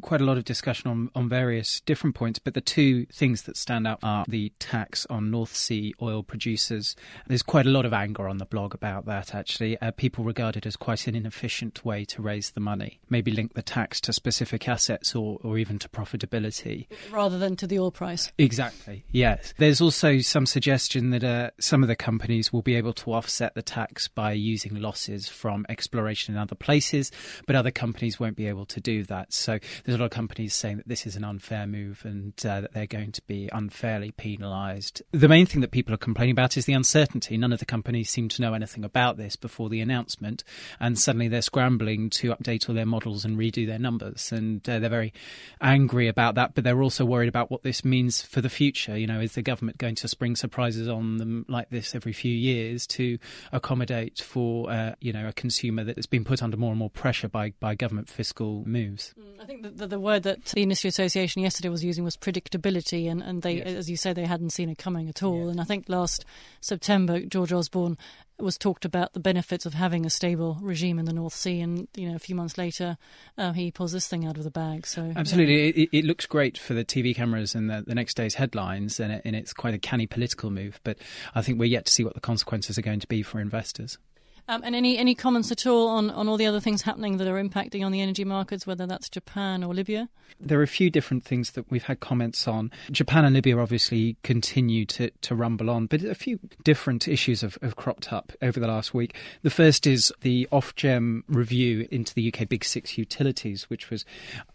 quite 0.00 0.20
a 0.20 0.24
lot 0.24 0.36
of 0.36 0.44
discussion 0.44 0.90
on, 0.90 1.10
on 1.14 1.28
various 1.28 1.80
different 1.80 2.16
points, 2.16 2.38
but 2.38 2.54
the 2.54 2.60
two 2.60 3.06
things 3.06 3.42
that 3.42 3.56
stand 3.56 3.86
out 3.86 4.00
are 4.02 4.24
the 4.28 4.52
tax 4.58 5.06
on 5.08 5.30
North 5.30 5.54
Sea 5.54 5.94
oil 6.02 6.22
producers. 6.22 6.96
There's 7.26 7.42
quite 7.42 7.66
a 7.66 7.70
lot 7.70 7.84
of 7.84 7.92
anger 7.92 8.28
on 8.28 8.38
the 8.38 8.44
blog 8.44 8.74
about 8.74 9.06
that, 9.06 9.34
actually. 9.34 9.80
Uh, 9.80 9.92
people 9.92 10.24
regard 10.24 10.56
it 10.56 10.66
as 10.66 10.76
quite 10.76 11.06
an 11.06 11.14
inefficient 11.14 11.84
way 11.84 12.04
to 12.06 12.22
raise 12.22 12.50
the 12.50 12.60
money. 12.60 13.00
Maybe 13.08 13.30
link 13.30 13.54
the 13.54 13.62
tax 13.62 14.00
to 14.02 14.12
specific 14.12 14.68
assets 14.68 15.14
or, 15.14 15.38
or 15.42 15.56
even 15.58 15.78
to 15.78 15.88
profitability. 15.88 16.86
Rather 17.10 17.38
than 17.38 17.56
to 17.56 17.66
the 17.66 17.78
oil 17.78 17.92
price. 17.92 18.32
Exactly, 18.38 19.04
yes. 19.10 19.54
There's 19.58 19.80
also 19.80 20.18
some 20.18 20.46
suggestion 20.46 21.10
that 21.10 21.24
uh, 21.24 21.50
some 21.60 21.82
of 21.82 21.88
the 21.88 21.96
companies 21.96 22.52
will 22.52 22.62
be 22.62 22.74
able 22.74 22.92
to 22.94 23.12
offset 23.12 23.54
the 23.54 23.62
tax 23.62 24.08
by 24.08 24.32
using 24.32 24.74
losses 24.80 25.28
from 25.28 25.64
exploration 25.68 26.34
in 26.34 26.40
other 26.40 26.56
places, 26.56 27.12
but 27.46 27.54
other 27.54 27.70
companies 27.70 28.18
won't 28.18 28.36
be 28.36 28.48
able 28.48 28.63
able 28.64 28.74
to 28.74 28.80
do 28.80 29.04
that. 29.04 29.32
So 29.32 29.58
there's 29.84 29.96
a 29.96 29.98
lot 29.98 30.06
of 30.06 30.10
companies 30.10 30.54
saying 30.54 30.78
that 30.78 30.88
this 30.88 31.06
is 31.06 31.16
an 31.16 31.24
unfair 31.24 31.66
move 31.66 32.02
and 32.04 32.32
uh, 32.44 32.62
that 32.62 32.72
they're 32.72 32.86
going 32.86 33.12
to 33.12 33.22
be 33.26 33.48
unfairly 33.52 34.12
penalised. 34.12 35.02
The 35.12 35.28
main 35.28 35.46
thing 35.46 35.60
that 35.60 35.70
people 35.70 35.94
are 35.94 35.98
complaining 35.98 36.32
about 36.32 36.56
is 36.56 36.64
the 36.64 36.72
uncertainty. 36.72 37.36
None 37.36 37.52
of 37.52 37.58
the 37.58 37.66
companies 37.66 38.10
seem 38.10 38.28
to 38.30 38.42
know 38.42 38.54
anything 38.54 38.84
about 38.84 39.16
this 39.16 39.36
before 39.36 39.68
the 39.68 39.80
announcement, 39.80 40.44
and 40.80 40.98
suddenly 40.98 41.28
they're 41.28 41.42
scrambling 41.42 42.10
to 42.10 42.34
update 42.34 42.68
all 42.68 42.74
their 42.74 42.86
models 42.86 43.24
and 43.24 43.36
redo 43.36 43.66
their 43.66 43.78
numbers, 43.78 44.32
and 44.32 44.66
uh, 44.68 44.78
they're 44.78 44.88
very 44.88 45.12
angry 45.60 46.08
about 46.08 46.34
that. 46.36 46.54
But 46.54 46.64
they're 46.64 46.82
also 46.82 47.04
worried 47.04 47.28
about 47.28 47.50
what 47.50 47.62
this 47.62 47.84
means 47.84 48.22
for 48.22 48.40
the 48.40 48.48
future. 48.48 48.96
You 48.96 49.06
know, 49.06 49.20
is 49.20 49.32
the 49.32 49.42
government 49.42 49.78
going 49.78 49.94
to 49.96 50.08
spring 50.08 50.36
surprises 50.36 50.88
on 50.88 51.18
them 51.18 51.44
like 51.48 51.70
this 51.70 51.94
every 51.94 52.12
few 52.12 52.34
years 52.34 52.86
to 52.86 53.18
accommodate 53.52 54.20
for 54.20 54.70
uh, 54.70 54.94
you 55.00 55.12
know 55.12 55.28
a 55.28 55.32
consumer 55.32 55.84
that 55.84 55.96
has 55.96 56.06
been 56.06 56.24
put 56.24 56.42
under 56.42 56.56
more 56.56 56.70
and 56.70 56.78
more 56.78 56.90
pressure 56.90 57.28
by 57.28 57.52
by 57.60 57.74
government 57.74 58.08
fiscal 58.08 58.53
moves. 58.64 59.14
Mm, 59.18 59.42
I 59.42 59.46
think 59.46 59.62
the, 59.62 59.70
the, 59.70 59.86
the, 59.86 60.00
word 60.00 60.22
that 60.24 60.44
the 60.46 60.62
industry 60.62 60.88
association 60.88 61.42
yesterday 61.42 61.68
was 61.68 61.84
using 61.84 62.04
was 62.04 62.16
predictability, 62.16 63.10
and, 63.10 63.22
and 63.22 63.42
they, 63.42 63.58
yes. 63.58 63.66
as 63.66 63.90
you 63.90 63.96
say, 63.96 64.12
they 64.12 64.26
hadn't 64.26 64.50
seen 64.50 64.68
it 64.68 64.78
coming 64.78 65.08
at 65.08 65.22
all. 65.22 65.46
Yes. 65.46 65.50
And 65.50 65.60
I 65.60 65.64
think 65.64 65.88
last 65.88 66.24
September, 66.60 67.20
George 67.20 67.52
Osborne 67.52 67.96
was 68.38 68.58
talked 68.58 68.84
about 68.84 69.12
the 69.12 69.20
benefits 69.20 69.64
of 69.64 69.74
having 69.74 70.04
a 70.04 70.10
stable 70.10 70.58
regime 70.60 70.98
in 70.98 71.04
the 71.04 71.12
North 71.12 71.34
Sea, 71.34 71.60
and 71.60 71.88
you 71.96 72.08
know, 72.08 72.16
a 72.16 72.18
few 72.18 72.34
months 72.34 72.58
later, 72.58 72.96
uh, 73.38 73.52
he 73.52 73.70
pulls 73.70 73.92
this 73.92 74.08
thing 74.08 74.26
out 74.26 74.36
of 74.36 74.44
the 74.44 74.50
bag. 74.50 74.86
So 74.86 75.12
absolutely, 75.14 75.66
yeah. 75.66 75.84
it, 75.84 75.88
it, 75.92 76.04
looks 76.04 76.26
great 76.26 76.58
for 76.58 76.74
the 76.74 76.84
TV 76.84 77.14
cameras 77.14 77.54
and 77.54 77.70
the, 77.70 77.84
the 77.86 77.94
next 77.94 78.14
day's 78.14 78.34
headlines, 78.34 78.98
and, 78.98 79.12
it, 79.12 79.22
and 79.24 79.36
it's 79.36 79.52
quite 79.52 79.74
a 79.74 79.78
canny 79.78 80.06
political 80.06 80.50
move. 80.50 80.80
But 80.84 80.98
I 81.34 81.42
think 81.42 81.58
we're 81.58 81.66
yet 81.66 81.86
to 81.86 81.92
see 81.92 82.04
what 82.04 82.14
the 82.14 82.20
consequences 82.20 82.76
are 82.76 82.82
going 82.82 83.00
to 83.00 83.08
be 83.08 83.22
for 83.22 83.40
investors. 83.40 83.98
Um, 84.46 84.62
and 84.62 84.74
any 84.74 84.98
any 84.98 85.14
comments 85.14 85.50
at 85.50 85.66
all 85.66 85.88
on, 85.88 86.10
on 86.10 86.28
all 86.28 86.36
the 86.36 86.46
other 86.46 86.60
things 86.60 86.82
happening 86.82 87.16
that 87.16 87.26
are 87.26 87.42
impacting 87.42 87.84
on 87.84 87.92
the 87.92 88.02
energy 88.02 88.24
markets, 88.24 88.66
whether 88.66 88.86
that's 88.86 89.08
Japan 89.08 89.64
or 89.64 89.72
Libya? 89.72 90.10
There 90.40 90.58
are 90.58 90.64
a 90.64 90.68
few 90.68 90.90
different 90.90 91.24
things 91.24 91.52
that 91.52 91.70
we've 91.70 91.84
had 91.84 92.00
comments 92.00 92.46
on. 92.46 92.70
Japan 92.90 93.24
and 93.24 93.34
Libya 93.34 93.58
obviously 93.58 94.16
continue 94.22 94.84
to, 94.86 95.10
to 95.22 95.34
rumble 95.34 95.70
on, 95.70 95.86
but 95.86 96.02
a 96.02 96.14
few 96.14 96.40
different 96.62 97.08
issues 97.08 97.40
have, 97.40 97.56
have 97.62 97.76
cropped 97.76 98.12
up 98.12 98.32
over 98.42 98.58
the 98.58 98.66
last 98.66 98.92
week. 98.92 99.14
The 99.42 99.50
first 99.50 99.86
is 99.86 100.12
the 100.20 100.48
Ofgem 100.52 101.22
review 101.28 101.88
into 101.90 102.12
the 102.14 102.32
UK 102.32 102.48
Big 102.48 102.64
Six 102.64 102.98
utilities, 102.98 103.70
which 103.70 103.90
was 103.90 104.04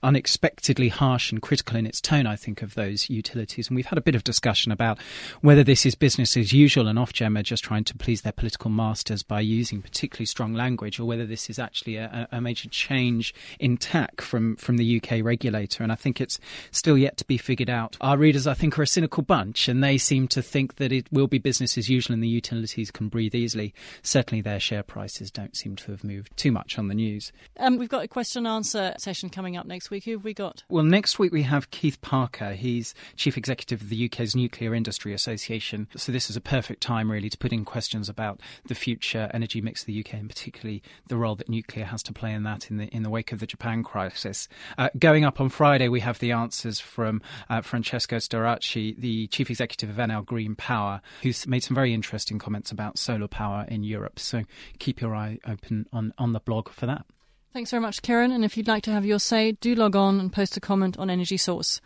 unexpectedly 0.04 0.90
harsh 0.90 1.32
and 1.32 1.42
critical 1.42 1.78
in 1.78 1.88
its 1.88 2.02
tone, 2.02 2.28
I 2.28 2.36
think, 2.36 2.62
of 2.62 2.76
those 2.76 3.10
utilities. 3.10 3.70
And 3.70 3.76
we've 3.76 3.86
had 3.86 3.98
a 3.98 4.02
bit 4.02 4.16
of 4.16 4.24
discussion 4.24 4.72
about 4.72 5.00
whether 5.42 5.64
this 5.64 5.86
is 5.86 5.96
business 5.96 6.38
as 6.38 6.54
usual 6.54 6.88
and 6.88 7.00
Ofgem 7.00 7.40
are 7.40 7.44
just 7.44 7.64
trying 7.64 7.86
to 7.86 7.96
please 7.96 8.22
their 8.22 8.32
political 8.34 8.70
masters 8.70 9.24
by 9.24 9.40
using 9.40 9.79
using 9.80 9.90
particularly 9.90 10.26
strong 10.26 10.54
language, 10.54 11.00
or 11.00 11.06
whether 11.06 11.26
this 11.26 11.50
is 11.50 11.60
actually 11.60 11.96
a, 11.98 12.28
a 12.32 12.42
major 12.42 12.70
change 12.70 13.34
in 13.60 13.78
tack 13.78 14.22
from, 14.22 14.56
from 14.58 14.78
the 14.78 15.02
UK 15.02 15.24
regulator. 15.24 15.84
And 15.84 15.92
I 15.92 15.96
think 15.96 16.22
it's 16.22 16.40
still 16.72 16.98
yet 16.98 17.18
to 17.18 17.26
be 17.26 17.38
figured 17.38 17.70
out. 17.70 17.98
Our 18.02 18.18
readers, 18.18 18.48
I 18.48 18.54
think, 18.54 18.78
are 18.78 18.84
a 18.84 18.88
cynical 18.88 19.24
bunch, 19.24 19.68
and 19.68 19.84
they 19.84 19.98
seem 19.98 20.28
to 20.30 20.42
think 20.42 20.76
that 20.76 20.92
it 20.92 21.08
will 21.12 21.28
be 21.28 21.38
business 21.38 21.78
as 21.78 21.90
usual 21.90 22.14
and 22.14 22.24
the 22.24 22.28
utilities 22.28 22.92
can 22.92 23.10
breathe 23.10 23.36
easily. 23.36 23.74
Certainly, 24.04 24.42
their 24.42 24.60
share 24.60 24.84
prices 24.84 25.32
don't 25.32 25.56
seem 25.56 25.76
to 25.78 25.92
have 25.92 26.04
moved 26.04 26.36
too 26.38 26.52
much 26.52 26.78
on 26.78 26.88
the 26.88 26.96
news. 26.96 27.32
Um, 27.58 27.78
we've 27.78 27.90
got 27.90 28.04
a 28.04 28.08
question 28.08 28.46
and 28.46 28.56
answer 28.56 28.94
session 28.98 29.30
coming 29.30 29.58
up 29.58 29.66
next 29.66 29.90
week. 29.90 30.06
Who 30.06 30.12
have 30.12 30.24
we 30.24 30.34
got? 30.34 30.64
Well, 30.70 30.84
next 30.84 31.20
week 31.20 31.32
we 31.32 31.44
have 31.44 31.72
Keith 31.72 32.00
Parker. 32.02 32.54
He's 32.54 32.94
Chief 33.16 33.38
Executive 33.38 33.82
of 33.82 33.90
the 33.90 34.06
UK's 34.06 34.36
Nuclear 34.36 34.74
Industry 34.74 35.14
Association. 35.14 35.88
So 35.96 36.12
this 36.12 36.30
is 36.30 36.36
a 36.36 36.42
perfect 36.42 36.82
time, 36.82 37.12
really, 37.12 37.30
to 37.30 37.38
put 37.38 37.54
in 37.54 37.66
questions 37.66 38.10
about 38.10 38.40
the 38.66 38.76
future 38.76 39.30
energy 39.34 39.62
mix 39.70 39.84
the 39.84 40.00
UK, 40.00 40.16
and 40.16 40.28
particularly 40.28 40.82
the 41.10 41.16
role 41.16 41.36
that 41.36 41.48
nuclear 41.48 41.86
has 41.86 42.02
to 42.02 42.12
play 42.12 42.34
in 42.34 42.42
that 42.42 42.72
in 42.72 42.78
the 42.78 42.88
in 42.88 43.04
the 43.04 43.10
wake 43.10 43.32
of 43.32 43.40
the 43.40 43.46
Japan 43.46 43.84
crisis. 43.84 44.48
Uh, 44.80 44.90
going 44.98 45.24
up 45.24 45.40
on 45.40 45.50
Friday, 45.50 45.88
we 45.88 46.00
have 46.00 46.18
the 46.18 46.32
answers 46.32 46.80
from 46.80 47.22
uh, 47.50 47.62
Francesco 47.62 48.18
Starace, 48.18 48.98
the 48.98 49.28
chief 49.28 49.52
executive 49.52 49.92
of 49.92 49.98
Enel 49.98 50.26
Green 50.26 50.56
Power, 50.56 51.02
who's 51.22 51.46
made 51.46 51.62
some 51.62 51.76
very 51.76 51.94
interesting 51.94 52.40
comments 52.40 52.72
about 52.72 52.98
solar 52.98 53.28
power 53.28 53.66
in 53.68 53.84
Europe. 53.84 54.18
So 54.18 54.44
keep 54.80 55.02
your 55.02 55.16
eye 55.16 55.38
open 55.48 55.86
on 55.94 56.14
on 56.18 56.34
the 56.34 56.40
blog 56.40 56.70
for 56.70 56.88
that. 56.88 57.06
Thanks 57.54 57.70
very 57.70 57.82
much, 57.82 58.02
Kiran. 58.02 58.34
And 58.34 58.44
if 58.44 58.58
you'd 58.58 58.68
like 58.68 58.84
to 58.84 58.92
have 58.92 59.06
your 59.06 59.20
say, 59.20 59.52
do 59.54 59.76
log 59.76 59.96
on 59.96 60.20
and 60.20 60.34
post 60.34 60.58
a 60.58 60.60
comment 60.60 60.98
on 60.98 61.12
Energy 61.12 61.38
Source. 61.38 61.80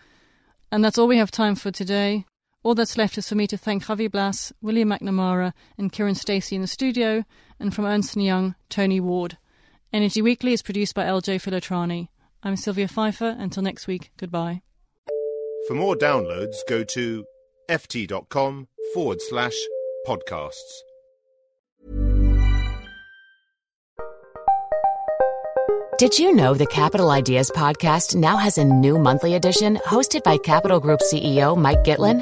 And 0.72 0.84
that's 0.84 0.98
all 0.98 1.08
we 1.08 1.18
have 1.18 1.32
time 1.32 1.56
for 1.56 1.70
today. 1.70 2.26
All 2.64 2.76
that's 2.76 2.98
left 2.98 3.18
is 3.18 3.28
for 3.28 3.36
me 3.36 3.46
to 3.48 3.58
thank 3.58 3.84
Javi 3.84 4.10
Blas, 4.10 4.54
William 4.62 4.90
MacNamara, 4.90 5.52
and 5.78 5.92
Kiran 5.92 6.16
Stacey 6.16 6.56
in 6.56 6.62
the 6.62 6.68
studio, 6.68 7.26
and 7.60 7.76
from 7.76 7.86
Ernst 7.86 8.16
& 8.16 8.18
Young, 8.18 8.56
Tony 8.70 9.02
Ward. 9.02 9.38
Energy 9.92 10.22
Weekly 10.22 10.54
is 10.54 10.62
produced 10.62 10.96
by 10.96 11.04
LJ 11.04 11.42
Filotrani. 11.42 12.08
I'm 12.42 12.56
Sylvia 12.56 12.88
Pfeifer. 12.88 13.38
Until 13.38 13.64
next 13.64 13.86
week, 13.86 14.12
goodbye. 14.18 14.62
For 15.68 15.74
more 15.74 15.96
downloads, 15.96 16.56
go 16.68 16.86
to 16.86 17.26
ft.com 17.70 18.68
forward 18.94 19.22
slash 19.22 19.56
podcasts. 20.08 20.54
Did 26.00 26.18
you 26.18 26.34
know 26.34 26.54
the 26.54 26.66
Capital 26.66 27.12
Ideas 27.12 27.52
podcast 27.52 28.16
now 28.16 28.38
has 28.38 28.58
a 28.58 28.66
new 28.66 28.98
monthly 28.98 29.36
edition 29.36 29.78
hosted 29.86 30.24
by 30.24 30.38
Capital 30.38 30.80
Group 30.80 31.02
CEO 31.02 31.58
Mike 31.58 31.84
Gitlin? 31.84 32.22